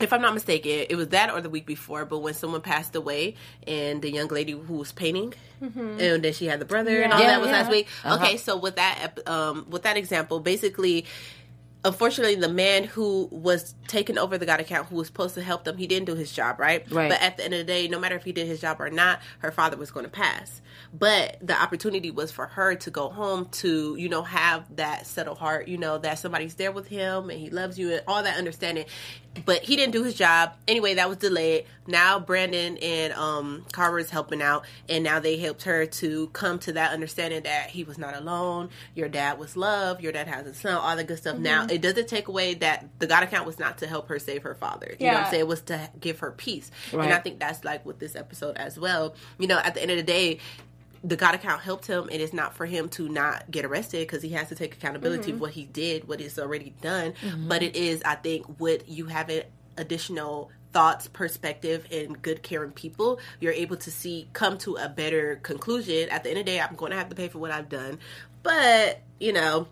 [0.00, 2.96] if I'm not mistaken, it was that or the week before, but when someone passed
[2.96, 3.34] away
[3.66, 7.20] and the young lady who was painting, and then she had the brother and all
[7.20, 7.58] Yeah, that was yeah.
[7.60, 7.86] last week.
[8.02, 8.14] Uh-huh.
[8.16, 11.04] Okay, so with that um, with that example, basically
[11.84, 15.64] unfortunately the man who was taking over the god account who was supposed to help
[15.64, 16.90] them he didn't do his job right?
[16.90, 17.08] Right.
[17.08, 18.90] but at the end of the day no matter if he did his job or
[18.90, 20.60] not her father was going to pass.
[20.92, 25.38] But the opportunity was for her to go home to you know have that settled
[25.38, 28.36] heart you know that somebody's there with him and he loves you and all that
[28.36, 28.86] understanding
[29.44, 30.54] but he didn't do his job.
[30.66, 31.64] Anyway that was delayed.
[31.86, 36.58] Now brandon and um carver is helping out and now they helped her to come
[36.60, 38.70] to that understanding that he was not alone.
[38.94, 41.38] Your dad was love your dad has a son all the good stuff.
[41.38, 44.42] Now it doesn't take away that the god account was not to help her save
[44.42, 44.94] her father.
[44.98, 45.40] You know what i'm saying?
[45.40, 46.70] It was to give her peace.
[46.92, 49.14] And i think that's like with this episode as well.
[49.38, 50.38] You know at the end of the day
[51.02, 52.04] the God account helped him.
[52.04, 54.74] and It is not for him to not get arrested because he has to take
[54.74, 55.42] accountability of mm-hmm.
[55.42, 57.14] what he did, what is already done.
[57.22, 57.48] Mm-hmm.
[57.48, 59.42] But it is, I think, with you having
[59.76, 65.36] additional thoughts, perspective, and good caring people, you're able to see come to a better
[65.42, 66.08] conclusion.
[66.10, 67.68] At the end of the day, I'm going to have to pay for what I've
[67.68, 67.98] done,
[68.42, 69.68] but you know.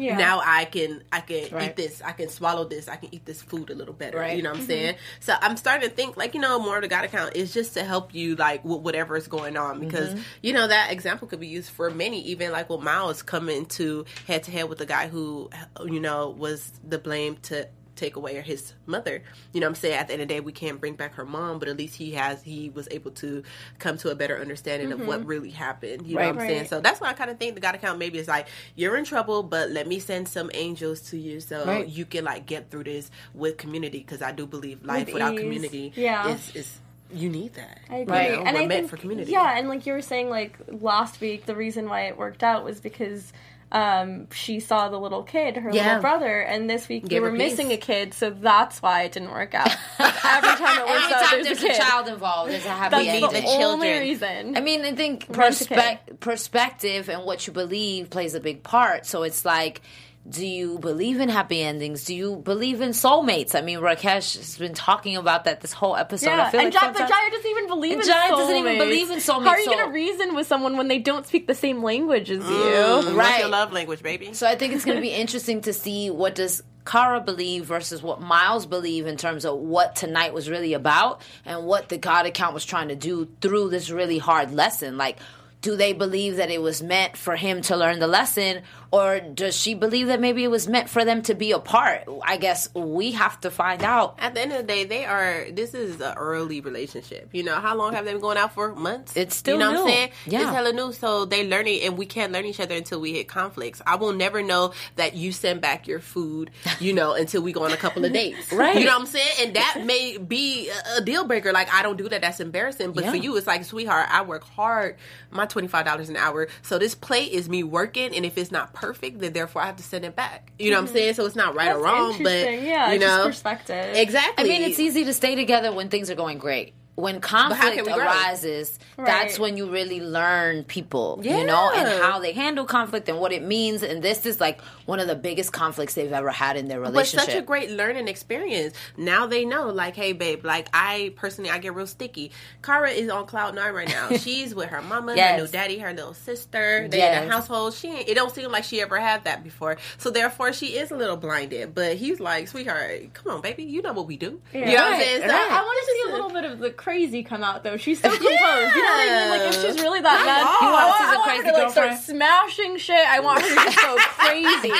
[0.00, 0.16] Yeah.
[0.16, 2.02] Now I can I can eat this.
[2.02, 2.88] I can swallow this.
[2.88, 4.18] I can eat this food a little better.
[4.18, 4.36] Right.
[4.36, 4.70] you know what I'm mm-hmm.
[4.70, 4.96] saying?
[5.20, 7.36] So I'm starting to think like you know more of the God account.
[7.36, 10.22] Is just to help you like with whatever is going on because mm-hmm.
[10.42, 14.04] you know that example could be used for many even like with Miles coming to
[14.26, 15.50] head to head with the guy who
[15.84, 17.68] you know was the blame to
[18.00, 20.34] take away or his mother you know what I'm saying at the end of the
[20.34, 23.10] day we can't bring back her mom but at least he has he was able
[23.12, 23.42] to
[23.78, 25.28] come to a better understanding of what mm-hmm.
[25.28, 27.60] really happened you know what I'm saying so that's why I kind of think the
[27.60, 31.18] God account maybe is like you're in trouble, but let me send some angels to
[31.18, 31.88] you so Right.
[31.88, 35.34] you can like get through this with community because I do believe life With without
[35.34, 35.40] ease.
[35.40, 36.28] community Yeah.
[36.34, 36.78] is is
[37.12, 37.80] you need that.
[37.90, 38.14] I You agree.
[38.14, 39.32] know, and we're I meant think, for community.
[39.32, 42.64] Yeah, and like you were saying, like last week, the reason why it worked out
[42.64, 43.32] was because
[43.72, 45.86] um, she saw the little kid, her Yeah.
[45.86, 49.12] little brother, and this week Gave we were missing a kid, so that's why it
[49.12, 49.68] didn't work out.
[49.98, 51.76] Every time it works Every out, there's, there's a kid.
[51.76, 53.22] child involved, there's a happy That's ending.
[53.22, 54.00] the the only children.
[54.00, 54.56] reason.
[54.56, 59.06] I mean, I think perspe- perspective and what you believe plays a big part.
[59.06, 59.82] So it's like,
[60.30, 62.04] do you believe in happy endings?
[62.04, 63.54] Do you believe in soulmates?
[63.54, 66.26] I mean, Rakesh has been talking about that this whole episode.
[66.30, 68.30] yeah, I feel and like Jai, but sometimes- Jaya doesn't even believe And in Jaya
[68.30, 68.36] soulmates.
[68.38, 70.88] doesn't even believe in soulmates, How are you so- going to reason with someone when
[70.88, 72.44] they don't speak the same language as you?
[72.44, 73.40] Mm, what's Right.
[73.40, 74.32] your love language, baby?
[74.32, 78.02] So I think it's going to be interesting to see what does Kara believe versus
[78.02, 82.26] what Miles believe in terms of what tonight was really about and what the God
[82.26, 84.96] account was trying to do through this really hard lesson.
[84.96, 85.18] Like,
[85.60, 88.62] do they believe that it was meant for him to learn the lesson,
[88.92, 92.08] or does she believe that maybe it was meant for them to be apart?
[92.24, 94.16] I guess we have to find out.
[94.18, 95.46] At the end of the day, they are.
[95.50, 97.28] This is an early relationship.
[97.32, 98.74] You know, how long have they been going out for?
[98.74, 99.16] Months.
[99.16, 99.90] It's still You know what I'm new.
[99.92, 100.10] saying?
[100.26, 100.40] Yeah.
[100.42, 100.92] It's hella new.
[100.92, 103.80] So they learning, and we can't learn each other until we hit conflicts.
[103.86, 106.50] I will never know that you send back your food.
[106.80, 108.52] You know, until we go on a couple of dates.
[108.60, 108.78] Right.
[108.78, 109.28] You know what I'm saying?
[109.40, 111.52] And that may be a, deal breaker.
[111.52, 112.20] Like I don't do that.
[112.20, 112.92] That's embarrassing.
[112.92, 113.10] But Yeah.
[113.10, 114.96] for you, it's like, sweetheart, I work hard.
[115.30, 116.48] My twenty five dollars an hour.
[116.62, 119.76] So this plate is me working, and if it's not perfect, then therefore I have
[119.76, 120.52] to send it back.
[120.58, 120.94] You know what I'm mm-hmm.
[120.94, 121.14] saying?
[121.14, 123.94] So it's not right That's or wrong, but yeah, you know, just perspective.
[123.96, 124.44] exactly.
[124.44, 126.74] I mean, it's easy to stay together when things are going great.
[126.96, 128.04] When conflict can we grow?
[128.04, 133.18] arises, that's when you really learn people, you know, and how they handle conflict and
[133.18, 133.82] what it means.
[133.82, 137.26] And this is like one of the biggest conflicts they've ever had in their relationship.
[137.26, 138.74] But such a great learning experience.
[138.98, 142.32] Now they know, like, hey, babe, like I personally, I get real sticky.
[142.62, 144.10] Kara is on cloud nine right now.
[144.18, 145.40] She's with her mama, her Yes.
[145.40, 146.86] new daddy, her little sister.
[146.90, 147.26] They in Yes.
[147.26, 147.72] a household.
[147.74, 149.78] She, ain't, it don't seem like she ever had that before.
[149.96, 151.74] So therefore, she is a little blinded.
[151.74, 154.40] But he's like, sweetheart, come on, baby, you know what we do.
[154.52, 155.20] You know what I'm saying?
[155.22, 155.50] So, right.
[155.50, 157.76] I want to see a little bit of the crazy come out though.
[157.76, 158.30] She's so composed.
[158.30, 159.30] You know what I mean?
[159.30, 160.64] Like if she's really that mad, on.
[160.64, 162.16] I want, She's a I want crazy her to like start girlfriend.
[162.18, 163.06] smashing shit.
[163.08, 164.70] I want her to just go crazy.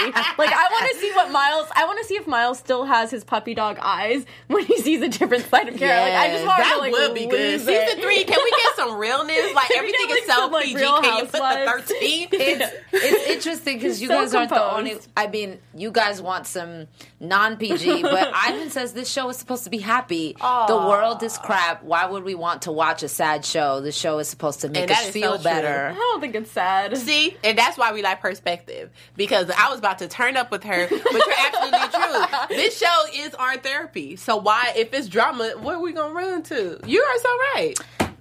[0.41, 1.69] Like I want to see what Miles.
[1.77, 5.03] I want to see if Miles still has his puppy dog eyes when he sees
[5.03, 6.01] a different side of Kara.
[6.01, 7.53] Like I just Yes, want her that to like would be good.
[7.61, 7.89] lose it.
[7.89, 9.55] Season three, can we get some realness?
[9.55, 10.79] Like everything get, is like, so some, like, PG.
[10.81, 12.29] Can you put the thirteen?
[12.33, 14.97] it's, it's interesting because you So guys aren't the only.
[15.17, 16.87] I mean, you guys want some
[17.21, 20.35] non PG, but Ivan says this show is supposed to be happy.
[20.41, 21.83] The world is crap.
[21.91, 23.81] Why would we want to watch a sad show?
[23.81, 25.89] The show is supposed to make us feel so better.
[25.89, 26.97] I don't think it's sad.
[26.97, 30.63] See, and that's why we like perspective because I was about to turn up with
[30.63, 31.89] her, but you're absolutely
[32.49, 32.57] true.
[32.57, 34.15] This show is our therapy.
[34.15, 36.79] So why, if it's drama, where are we gonna run to?
[36.87, 37.75] You are so right.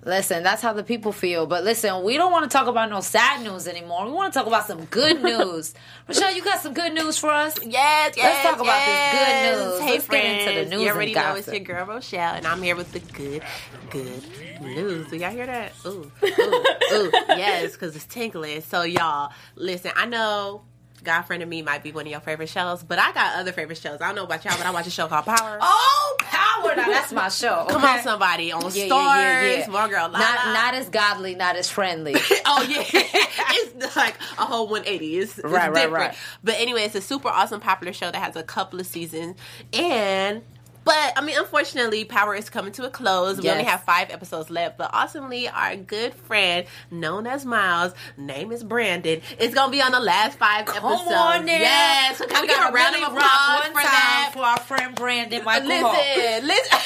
[0.05, 1.45] Listen, that's how the people feel.
[1.45, 4.05] But listen, we don't want to talk about no sad news anymore.
[4.05, 5.73] We want to talk about some good news.
[6.07, 7.55] Rochelle, you got some good news for us?
[7.65, 8.17] Yes, yes.
[8.17, 9.79] Let's talk about this good news.
[9.81, 10.69] Hey, Let's get into the friends.
[10.71, 13.43] news You already know it's your girl Rochelle, and I'm here with the good,
[13.89, 14.23] good
[14.61, 15.07] news.
[15.09, 15.73] Do y'all hear that?
[15.85, 16.23] Ooh, ooh,
[16.93, 17.11] ooh.
[17.29, 18.61] Yes, because it's tinkling.
[18.61, 19.91] So y'all, listen.
[19.95, 20.61] I know.
[21.03, 23.77] God Friended Me might be one of your favorite shows, but I got other favorite
[23.77, 24.01] shows.
[24.01, 25.59] I don't know about y'all, but I watch a show called Power.
[25.71, 26.75] Oh, power!
[26.75, 27.65] Now that's my show.
[27.69, 27.97] Come okay?
[27.97, 28.89] on, somebody on Yeah, Starz.
[28.89, 29.67] yeah, yeah, yeah.
[29.69, 30.19] More girl, Not
[30.53, 32.15] not as godly, not as friendly.
[32.45, 35.17] oh yeah, it's like a whole 180.
[35.17, 35.91] It's, it's Right, right, different.
[35.93, 36.15] right.
[36.43, 39.35] But anyway, it's a super awesome, popular show that has a couple of seasons.
[39.73, 40.41] And,
[40.89, 43.39] but I mean, unfortunately, Power is coming to a close.
[43.39, 44.77] We only have five episodes left.
[44.77, 49.81] But awesomely, our good friend, known as Miles, name is Brandon, is going to be
[49.81, 51.11] on the last five Come episodes.
[51.11, 51.51] on now.
[51.53, 52.17] Yes.
[52.17, 54.31] So we gotta a round really of applause for time that?
[54.33, 55.93] for our friend Brandon Micheal Hall.
[55.93, 56.79] Listen, listen.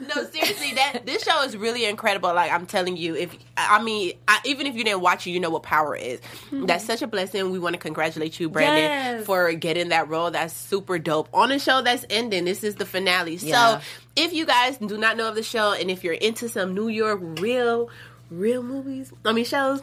[0.00, 2.32] no, seriously, that this show is really incredible.
[2.34, 5.40] Like I'm telling you, if I mean, I, even if you didn't watch it, you
[5.40, 6.20] know what power is.
[6.50, 6.66] Hmm.
[6.66, 7.50] That's such a blessing.
[7.50, 9.26] We want to congratulate you, Brandon, Yes.
[9.26, 10.30] for getting that role.
[10.30, 12.44] That's super dope on a show that's ending.
[12.44, 13.36] This is the finale.
[13.36, 13.78] Yeah.
[13.78, 13.84] So,
[14.16, 16.88] if you guys do not know of the show, and if you're into some New
[16.88, 17.88] York real,
[18.30, 19.82] real movies, I mean shows.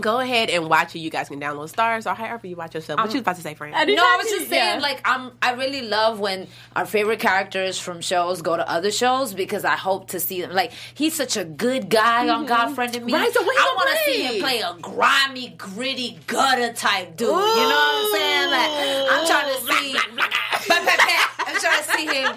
[0.00, 1.00] Go ahead and watch it.
[1.00, 2.94] You guys can download Starz or however you watch your show.
[2.94, 3.74] What you was about to say, Fran?
[3.74, 4.80] Anytime No, I was just saying, yeah.
[4.80, 5.32] like, I'm.
[5.42, 9.74] I really love when our favorite characters from shows go to other shows because I
[9.74, 10.52] hope to see them.
[10.52, 13.12] Like, he's such a good guy on God Friended Me.
[13.12, 16.72] Right, so what he I gonna want to see him play a grimy, gritty, gutter
[16.74, 17.28] type dude.
[17.28, 18.50] You know what I'm saying?
[18.52, 18.70] Like,
[19.10, 19.98] I'm trying to see.
[20.70, 21.27] I'm trying
[21.60, 22.36] to see him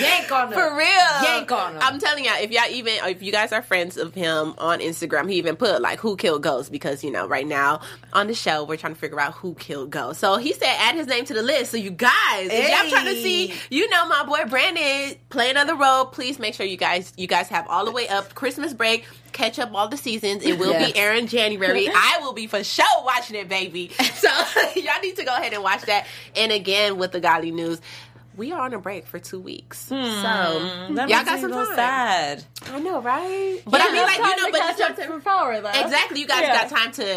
[0.00, 0.58] yank on them.
[0.58, 1.22] For real.
[1.22, 1.78] Yank on him.
[1.82, 5.30] I'm telling y'all, if y'all even, if you guys are friends of him on Instagram,
[5.30, 7.80] he even put like who killed Ghost because, you know, right now
[8.12, 10.20] on the show, we're trying to figure out who killed Ghost.
[10.20, 11.70] So he said add his name to the list.
[11.70, 15.74] So you guys, if y'all trying to see, you know, my boy Brandon play another
[15.74, 19.06] role, please make sure you guys, you guys have all the way up Christmas break.
[19.32, 20.42] Catch up all the seasons.
[20.42, 20.92] It will Yes.
[20.92, 21.86] be airing January.
[21.94, 23.90] I will be for sure watching it, baby.
[24.14, 24.28] So
[24.76, 26.06] y'all need to go ahead and watch that.
[26.34, 27.80] And again, with the godly news,
[28.38, 29.78] we are on a break for two weeks.
[29.80, 30.94] So hmm.
[30.94, 31.66] That y'all got me some time.
[31.74, 32.44] sad.
[32.72, 33.60] I know, right?
[33.66, 35.68] But I mean, like you know, to but catch you up for power though.
[35.68, 36.20] exactly.
[36.20, 36.62] You guys Yeah.
[36.68, 37.16] got time to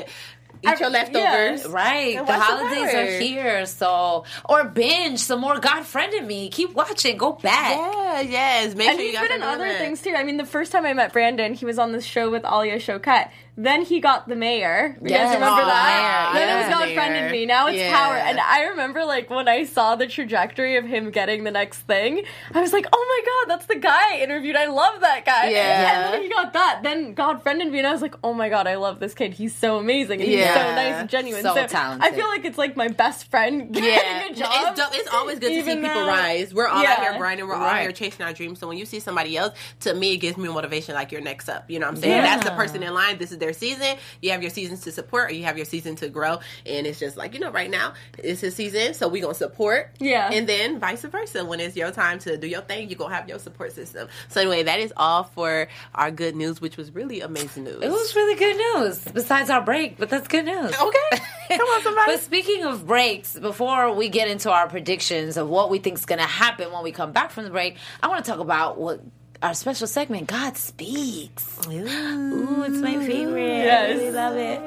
[0.64, 1.64] eat I- your leftovers.
[1.66, 1.72] yeah.
[1.72, 2.18] Right.
[2.18, 6.50] And The holidays are here, so or binge some more God friended me.
[6.50, 7.18] Keep watching.
[7.18, 7.78] Go back.
[7.78, 8.76] Yeah, yes.
[8.76, 10.14] Make And sure you he's guys been in other things too.
[10.16, 12.78] I mean, the first time I met Brandon, he was on the show with Alia
[12.78, 13.30] Shawkat.
[13.58, 14.96] Then he got the mayor.
[15.02, 15.26] You Yes.
[15.28, 16.32] guys remember oh, Aw, that?
[16.34, 16.96] Mayor, Then it was God Mayor.
[16.96, 17.46] friended me.
[17.46, 17.92] Now it's Yeah.
[17.96, 18.16] power.
[18.16, 22.24] And I remember like when I saw the trajectory of him getting the next thing,
[22.54, 24.56] I was like, oh my god, that's the guy I interviewed.
[24.56, 25.50] I love that guy.
[25.50, 26.06] Yeah.
[26.06, 26.80] And then he got that.
[26.82, 29.34] Then God friended me, and I was like, oh my god, I love this kid.
[29.34, 30.22] He's so amazing.
[30.22, 30.54] And he's Yeah.
[30.54, 31.44] so nice and genuine.
[31.44, 32.16] So I talented.
[32.16, 34.50] feel like it's like my best friend getting Yeah, a job.
[34.70, 34.96] it's dope.
[34.96, 36.54] It's always good to see people though- rise.
[36.54, 37.02] We're all out Yeah.
[37.12, 37.48] here grinding.
[37.48, 37.82] We're all Right.
[37.82, 38.60] here chasing our dreams.
[38.60, 40.96] So when you see somebody else, to me, it gives me motivation.
[40.96, 41.66] Like you're next up.
[41.70, 42.14] You know what I'm saying?
[42.16, 42.22] Yeah.
[42.22, 43.18] That's the person in line.
[43.18, 43.98] This is their season.
[44.22, 46.40] You have your seasons to support, or you have your season to grow.
[46.66, 49.92] And it's just like you know, right now it's his season, so we gonna support.
[50.00, 50.30] Yeah.
[50.32, 51.44] and then vice versa.
[51.44, 54.08] When it's your time to do your thing, you gonna have your support system.
[54.30, 57.82] So anyway, that is all for our good news, which was really amazing news.
[57.82, 59.04] It was really good news.
[59.04, 60.72] Besides our break, but that's good news.
[60.80, 61.24] okay.
[61.58, 62.12] Come on, somebody.
[62.14, 66.06] But speaking of breaks, before we get into our predictions of what we think is
[66.06, 69.02] to happen when we come back from the break, I want to talk about what
[69.42, 71.60] our special segment, God Speaks.
[71.68, 73.42] Ooh, it's my favorite.
[73.42, 73.98] I Yes.
[73.98, 74.62] really love it.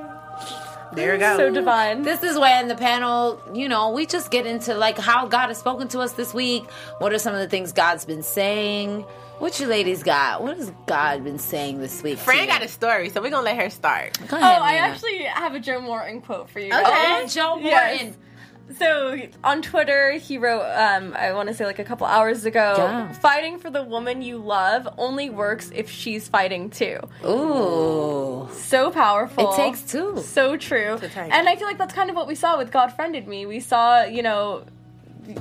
[0.95, 1.37] there we go.
[1.37, 2.03] so divine.
[2.03, 5.59] This is when the panel, you know, we just get into like how God has
[5.59, 6.65] spoken to us this week.
[6.99, 9.03] What are some of the things God's been saying?
[9.39, 10.43] What you ladies got?
[10.43, 12.19] What has God been saying this week?
[12.19, 14.17] to Fran got a story, so we're gonna let her start.
[14.29, 16.67] Go Oh, ahead, I actually have a Joe Morton quote for you.
[16.73, 16.83] Okay.
[16.85, 17.63] Oh, Joe Morton.
[17.69, 18.15] Yes.
[18.79, 22.75] So on Twitter, he wrote, um, I want to say like a couple hours ago,
[22.79, 23.13] Yeah.
[23.13, 26.99] fighting for the woman you love only works if she's fighting too.
[27.25, 28.49] Ooh.
[28.53, 29.53] So powerful.
[29.53, 30.19] It takes two.
[30.23, 30.99] So true.
[31.15, 33.47] And I feel like that's kind of what we saw with God Friended Me.
[33.47, 34.65] We saw, you know,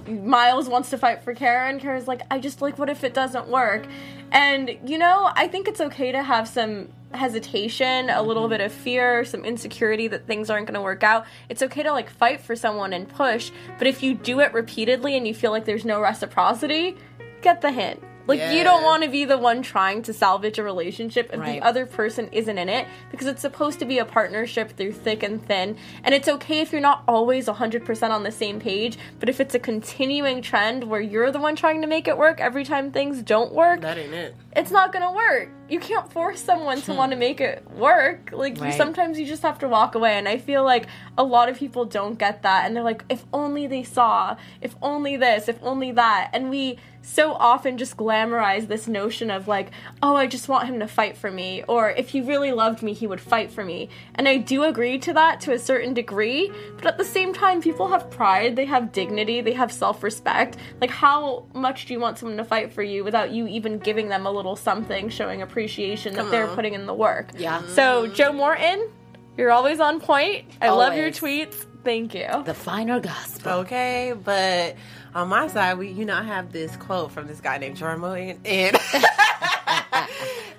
[0.07, 1.79] Miles wants to fight for Karen.
[1.79, 3.85] Karen's like, I just like, what if it doesn't work?
[4.31, 8.51] And, you know, I think it's okay to have some hesitation, a little mm-hmm.
[8.51, 11.25] bit of fear, some insecurity that things aren't going to work out.
[11.49, 15.15] It's okay to like fight for someone and push, but if you do it repeatedly
[15.17, 16.97] and you feel like there's no reciprocity,
[17.41, 18.03] get the hint.
[18.25, 21.59] Like you don't want to be the one trying to salvage a relationship if Right.
[21.59, 25.23] the other person isn't in it because it's supposed to be a partnership through thick
[25.23, 25.75] and thin.
[26.03, 29.55] And it's okay if you're not always 100% on the same page, but if it's
[29.55, 33.21] a continuing trend where you're the one trying to make it work every time things
[33.21, 34.35] don't work, That ain't it.
[34.55, 35.49] It's not gonna work.
[35.69, 38.29] You can't force someone to want to make it work.
[38.31, 40.13] Like you, sometimes you just have to walk away.
[40.17, 40.87] And I feel like
[41.17, 44.75] a lot of people don't get that, and they're like, if only they saw, if
[44.81, 49.71] only this, if only that, and we so often just glamorize this notion of like,
[50.01, 52.93] oh, I just want him to fight for me, or if he really loved me,
[52.93, 53.89] he would fight for me.
[54.15, 57.61] And I do agree to that to a certain degree, but at the same time,
[57.61, 60.57] people have pride, they have dignity, they have self respect.
[60.79, 64.07] Like, how much do you want someone to fight for you without you even giving
[64.07, 66.55] them a little something showing appreciation that Come they're on.
[66.55, 67.29] putting in the work?
[67.37, 67.61] Yeah.
[67.67, 68.89] So, Joe Morton,
[69.37, 70.45] you're always on point.
[70.61, 71.19] I love your Always.
[71.19, 71.65] tweets.
[71.83, 72.27] Thank you.
[72.45, 73.51] The finer gospel.
[73.59, 74.75] Okay, but
[75.15, 77.99] on my side, we you know I have this quote from this guy named Jordan
[78.01, 79.05] Morton, and and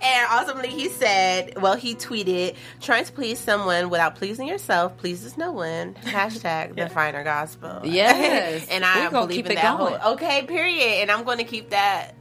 [0.02, 5.38] and ultimately he said, well, he tweeted, trying to please someone without pleasing yourself pleases
[5.38, 5.94] no one.
[6.04, 7.80] Hashtag the finer gospel.
[7.84, 8.66] Yes.
[8.70, 9.94] and I We're gonna believe keep in it that going.
[9.94, 11.00] whole okay, period.
[11.02, 12.14] And I'm gonna keep that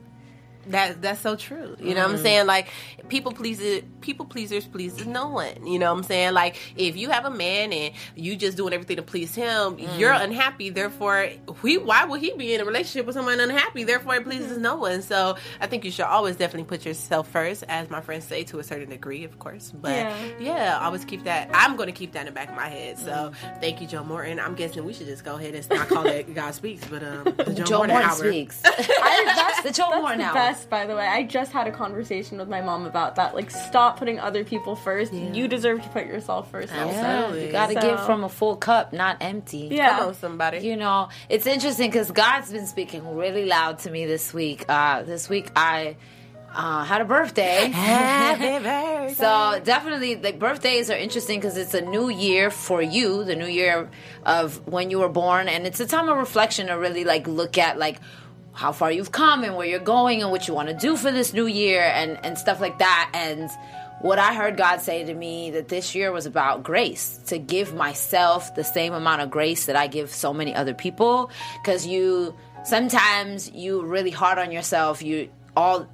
[0.68, 1.76] that that's so true.
[1.80, 2.24] You know what I'm Mm.
[2.24, 2.45] saying?
[2.47, 2.70] Like
[3.09, 5.66] people pleases people pleasers pleases no one.
[5.68, 6.34] You know what I'm saying?
[6.34, 9.99] Like if you have a man and you just doing everything to please him, Mm.
[9.99, 10.70] you're unhappy.
[10.70, 11.30] Therefore,
[11.61, 13.84] we why would he be in a relationship with someone unhappy?
[13.84, 15.01] Therefore, it pleases no one.
[15.01, 18.59] So I think you should always definitely put yourself first, as my friends say, to
[18.59, 19.72] a certain degree, of course.
[19.74, 20.16] But Yeah.
[20.39, 21.49] yeah, always keep that.
[21.53, 22.97] I'm going to keep that in the back of my head.
[22.99, 23.59] So Mm.
[23.61, 24.39] thank you, Joe Morton.
[24.39, 27.34] I'm guessing we should just go ahead and not call it God speaks, but um,
[27.38, 28.16] the Joe, Joe Morton, Morton hour.
[28.16, 28.61] speaks.
[28.66, 30.34] I, that's the Joe that's Morton hour.
[30.54, 31.06] Best, by the way.
[31.06, 33.36] I just had a conversation with my mom about that.
[33.36, 35.14] Like, stop putting other people first.
[35.14, 36.72] You deserve to put yourself first.
[36.72, 37.47] Yeah, Absolutely.
[37.47, 39.70] you got to So- give from a full cup, not empty.
[39.72, 39.97] Yeah.
[39.97, 40.60] Come on, somebody.
[40.60, 44.66] You know, it's interesting because God's been speaking really loud to me this week.
[44.70, 45.95] Uh, this week I
[46.54, 47.70] uh, had a birthday.
[47.74, 49.14] Happy birthday.
[49.16, 53.47] So definitely, like birthdays are interesting because it's a new year for you, the new
[53.47, 53.89] year
[54.26, 57.58] of when you were born, and it's a time of reflection to really like look
[57.58, 57.99] at like
[58.54, 61.12] how far you've come and where you're going and what you want to do for
[61.12, 63.10] this new year and and stuff like that.
[63.14, 63.49] And
[64.01, 67.74] what I heard God say to me that this year was about grace to give
[67.74, 71.32] myself the same amount of grace that I give so many other people
[71.62, 75.01] because you sometimes you really hard on yourself.
[75.01, 75.88] You all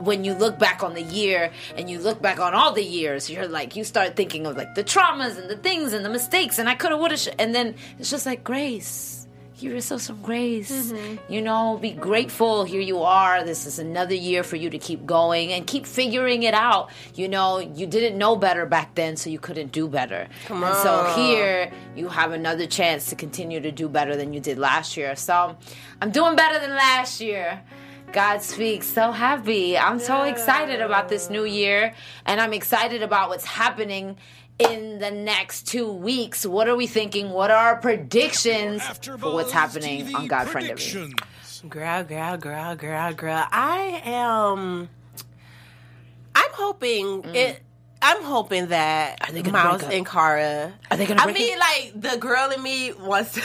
[0.00, 3.30] when you look back on the year and you look back on all the years,
[3.30, 6.58] you're like, you start thinking of like the traumas and the things and the mistakes,
[6.58, 9.21] and I could have, would have, and then it's just like grace.
[9.62, 10.72] Give yourself some grace.
[10.72, 11.32] Mm-hmm.
[11.32, 12.64] You know, be grateful.
[12.64, 13.44] Here you are.
[13.44, 16.90] This is another year for you to keep going and keep figuring it out.
[17.14, 20.26] You know, you didn't know better back then, so you couldn't do better.
[20.46, 24.40] Come And so here you have another chance to continue to do better than you
[24.40, 25.14] did last year.
[25.14, 25.56] So
[26.00, 27.62] I'm doing better than last year.
[28.12, 28.88] God speaks.
[28.88, 29.78] So happy.
[29.78, 31.94] I'm so excited about this new year,
[32.26, 34.16] and I'm excited about what's happening
[34.70, 36.44] in the next two weeks.
[36.46, 37.30] What are we thinking?
[37.30, 40.76] What are our predictions for what's happening on God Friend Every?
[40.84, 41.14] Predictions.
[41.68, 43.44] Girl, girl, girl, girl, girl.
[43.52, 44.88] I am.
[46.34, 47.60] I'm hoping it.
[48.04, 49.28] I'm hoping that Mm.
[49.28, 49.96] Are they gonna Miles break up?
[49.96, 50.72] and Kara.
[50.90, 51.60] Are they gonna I mean, up?
[51.60, 53.38] like the girl in me wants.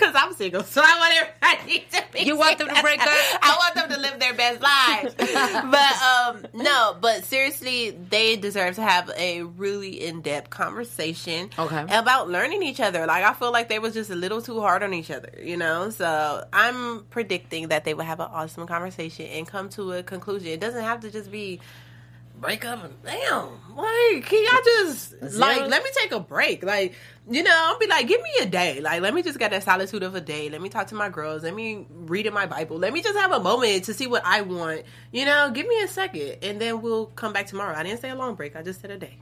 [0.00, 2.22] Because I'm single, so I want everybody to be.
[2.22, 3.08] You want them to break up?
[3.42, 5.14] I want them to live their best lives.
[5.18, 11.50] but um, no, but seriously, they deserve to have a really in depth conversation.
[11.58, 11.84] Okay.
[11.90, 13.06] About learning each other.
[13.06, 15.32] Like I feel like they was just a little too hard on each other.
[15.42, 19.92] You know, so I'm predicting that they will have an awesome conversation and come to
[19.92, 20.48] a conclusion.
[20.48, 21.60] It doesn't have to just be
[22.40, 23.48] break up and damn.
[23.76, 26.62] Like, can y'all just like let me take a break?
[26.62, 26.94] Like,
[27.30, 28.80] you know, I'll be like, give me a day.
[28.80, 30.48] Like, let me just get that solitude of a day.
[30.48, 31.42] Let me talk to my girls.
[31.42, 32.78] Let me read in my Bible.
[32.78, 34.82] Let me just have a moment to see what I want.
[35.12, 37.76] You know, give me a second, and then we'll come back tomorrow.
[37.76, 38.56] I didn't say a long break.
[38.56, 39.18] I just said a day.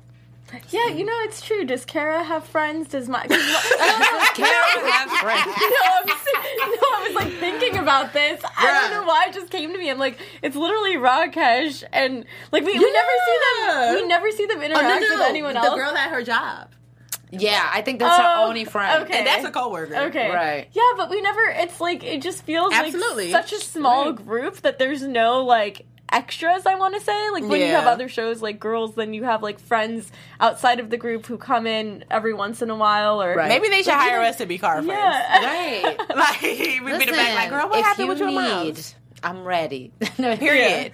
[0.70, 1.64] Yeah, you know, it's true.
[1.64, 2.88] Does Kara have friends?
[2.88, 3.20] Does my.
[3.26, 5.46] 'cause my- Kara have friends.
[5.60, 8.40] no, I'm, si- no, I was like thinking about this.
[8.56, 9.90] I don't know why it just came to me.
[9.90, 13.94] I'm like, it's literally Rakesh, and like we, we never see them.
[13.94, 15.68] We never see them oh, interact with anyone else.
[15.68, 16.70] the girl at her job,
[17.30, 19.04] Yeah, I think that's her Oh, only friend.
[19.04, 19.18] okay.
[19.18, 19.96] and that's a coworker.
[20.08, 20.30] Okay.
[20.30, 20.68] Right.
[20.72, 21.42] Yeah, but we never.
[21.42, 23.32] It's like it just feels Absolutely.
[23.32, 24.26] like such a small Right.
[24.26, 26.66] group that there's no like extras.
[26.66, 29.42] I want to say like when you have other shows like Girls, then you have
[29.42, 33.34] like friends outside of the group who come in every once in a while or
[33.34, 33.48] Right.
[33.48, 34.88] Maybe they should But you hire know- us to be car friends.
[34.88, 35.38] Yeah.
[35.88, 35.98] Right.
[36.16, 38.72] Like we'd be the back, like, girl, what happened you with your mom?
[39.22, 39.92] I'm ready.
[40.18, 40.92] No, Period.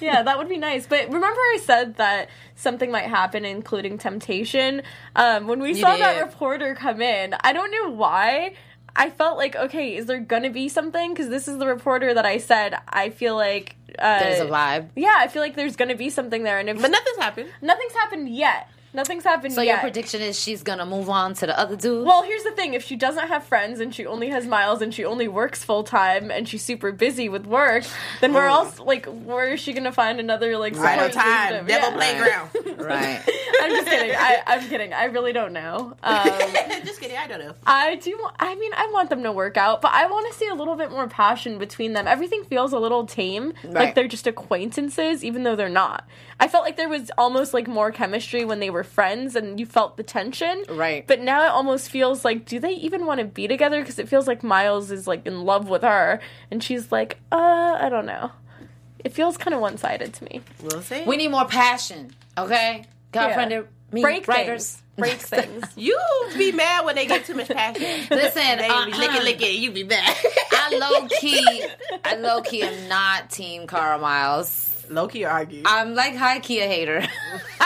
[0.00, 0.86] yeah, that would be nice.
[0.86, 4.82] But remember, I said that something might happen, including temptation.
[5.14, 8.54] Um, when we You saw that reporter come in, I don't know why.
[8.94, 11.12] I felt like, okay, is there gonna be something?
[11.12, 14.88] Because this is the reporter that I said I feel like uh, There's a vibe.
[14.94, 17.48] Yeah, I feel like there's gonna be something there, and if But nothing's happened.
[17.62, 19.72] nothing's happened yet, nothing's happened So yet.
[19.74, 22.04] your prediction is she's gonna move on to the other dude?
[22.04, 24.92] Well, here's the thing: if she doesn't have friends and she only has Miles and
[24.92, 27.84] she only works full time and she's super busy with work,
[28.20, 28.80] then where else?
[28.80, 31.66] Like, where is she gonna find another like right on time, system?
[31.66, 31.96] Devil Yeah.
[31.96, 32.78] playground.
[32.84, 33.22] right.
[33.62, 34.16] I'm just kidding.
[34.16, 34.92] I, I'm kidding.
[34.92, 35.94] I really don't know.
[36.02, 36.26] Um,
[36.84, 37.16] Just kidding.
[37.16, 37.54] I don't know.
[37.66, 38.16] I do.
[38.38, 40.76] I mean, I want them to work out, but I want to see a little
[40.76, 42.06] bit more passion between them.
[42.06, 46.06] Everything feels a little tame, like they're just acquaintances, even though they're not.
[46.38, 49.66] I felt like there was almost like more chemistry when they were friends, and you
[49.66, 50.64] felt the tension.
[50.70, 51.06] Right.
[51.06, 53.80] But now it almost feels like, do they even want to be together?
[53.80, 56.20] Because it feels like Miles is like in love with her,
[56.50, 58.30] and she's like, uh, I don't know.
[59.04, 60.40] It feels kind of one sided to me.
[60.62, 61.04] We'll see.
[61.04, 62.84] We need more passion, okay?
[63.12, 63.62] God Yeah.
[63.92, 64.72] me Break writers.
[64.72, 64.82] things.
[64.98, 65.64] Break things.
[65.76, 65.98] you
[66.36, 67.82] be mad when they get too much passion.
[68.10, 69.62] Listen, They uh, be licking, licking.
[69.62, 70.16] You be mad.
[70.52, 71.64] I low key,
[72.04, 74.72] I low key am not Team Kara Miles.
[74.90, 75.62] Low key argue.
[75.66, 77.06] I'm like high key a hater.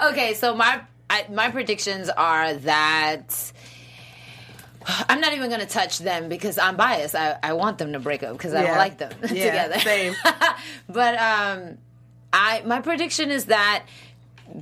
[0.00, 3.52] okay, so my I, my predictions are that
[5.08, 7.14] I'm not even going to touch them because I'm biased.
[7.14, 8.78] I, I want them to break up because I don't Yeah.
[8.78, 9.28] like them Yeah,
[9.66, 9.78] together.
[9.80, 10.14] same.
[10.88, 11.78] but um,
[12.32, 13.84] I my prediction is that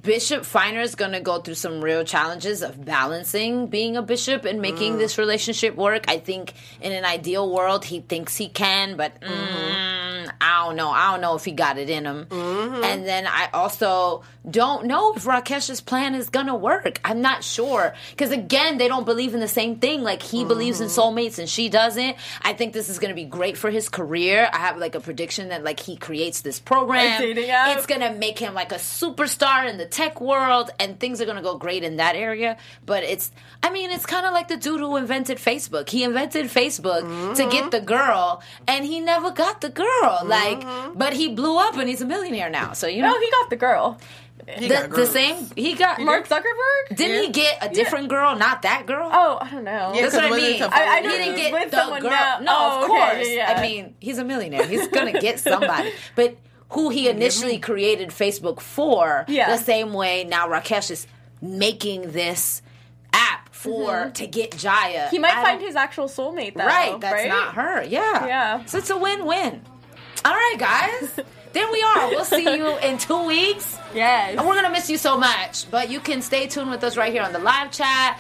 [0.03, 4.47] Bishop Finer is going to go through some real challenges of balancing being a bishop
[4.47, 6.05] and making this relationship work.
[6.09, 9.29] I think in an ideal world, he thinks he can, but mm,
[10.41, 10.91] I don't know.
[10.91, 12.27] I don't know if he got it in him.
[12.31, 17.01] And then I also don't know if Rakesh's plan is going to work.
[17.05, 17.95] I'm not sure.
[18.11, 20.03] Because again, they don't believe in the same thing.
[20.03, 22.17] Like he believes in soulmates and she doesn't.
[22.43, 24.49] I think this is going to be great for his career.
[24.53, 27.21] I have like a prediction that like he creates this program.
[27.23, 27.77] A dating app?
[27.77, 31.43] It's gonna make him like a superstar in the tech world and things are gonna
[31.43, 32.57] go great in that area
[32.87, 33.31] but it's
[33.63, 37.43] i mean it's kind of like the dude who invented facebook he invented facebook to
[37.43, 37.51] Mm-hmm.
[37.51, 40.99] get the girl and he never got the girl like Mm-hmm.
[40.99, 43.51] but he blew up and he's a millionaire now so you know No, he got
[43.51, 43.99] the girl.
[44.47, 46.97] The, the same he got Mark Zuckerberg?
[46.97, 49.93] didn't he get a different girl not that girl Oh, I don't know.
[49.95, 50.63] Yeah, that's what I 'cause mean.
[50.63, 52.11] I- I he didn't get with the someone girl.
[52.11, 52.39] now.
[52.41, 53.29] No, Oh, of okay, course.
[53.29, 53.59] yeah, yeah.
[53.59, 54.67] I mean, he's a millionaire.
[54.67, 55.93] He's gonna get somebody.
[56.15, 56.37] But
[56.71, 59.49] who he initially created Facebook for, Yeah.
[59.57, 61.07] the same way now Rakesh is
[61.41, 62.61] making this
[63.13, 65.03] app for to get Jaya.
[65.07, 65.11] Mm-hmm.
[65.11, 66.65] He might I find his actual soulmate, though.
[66.67, 67.01] right.
[67.01, 67.29] That's right?
[67.29, 67.83] not her.
[67.85, 68.27] Yeah.
[68.27, 68.65] Yeah.
[68.67, 69.63] So it's a win-win.
[70.25, 71.21] All right, guys.
[71.53, 72.09] there we are.
[72.11, 73.79] We'll see you in two weeks.
[73.95, 74.39] Yes.
[74.39, 77.13] And we're gonna miss you so much, but you can stay tuned with us right
[77.13, 78.19] here on the live chat.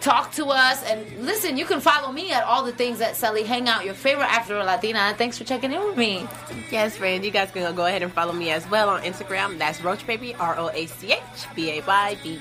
[0.00, 1.56] Talk to us and listen.
[1.56, 5.14] You can follow me at all the things at Sally Hangout, your favorite Afro Latina.
[5.16, 6.26] Thanks for checking in with me.
[6.70, 7.24] Yes, friend.
[7.24, 9.58] You guys can go ahead and follow me as well on Instagram.
[9.58, 12.40] That's Roach Baby, R O A C H B A Y B E E.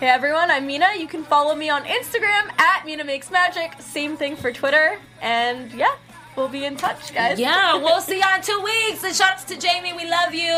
[0.00, 0.88] Hey everyone, I'm Mina.
[0.98, 3.72] You can follow me on Instagram at Mina Makes Magic.
[3.80, 4.98] Same thing for Twitter.
[5.22, 5.94] And yeah,
[6.36, 7.38] we'll be in touch, guys.
[7.38, 9.02] Yeah, we'll see you in two weeks.
[9.04, 9.92] And shouts to Jamie.
[9.92, 10.48] We love you.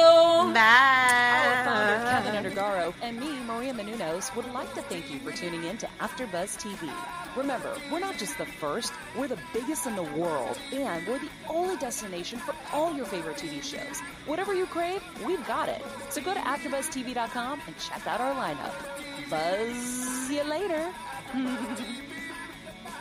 [0.54, 1.42] Bye.
[1.44, 2.22] Our founder, Bye.
[2.22, 5.88] Keven Undergaro, and me, Maria Menounos, would like to thank you for tuning in to
[6.00, 6.90] AfterBuzz TV.
[7.36, 11.28] Remember, we're not just the first, we're the biggest in the world, and we're the
[11.48, 14.00] only destination for all your favorite TV shows.
[14.24, 15.82] Whatever you crave, we've got it.
[16.08, 18.74] So go to AfterBuzzTV.com and check out our lineup.
[19.28, 20.92] Buzz See you later.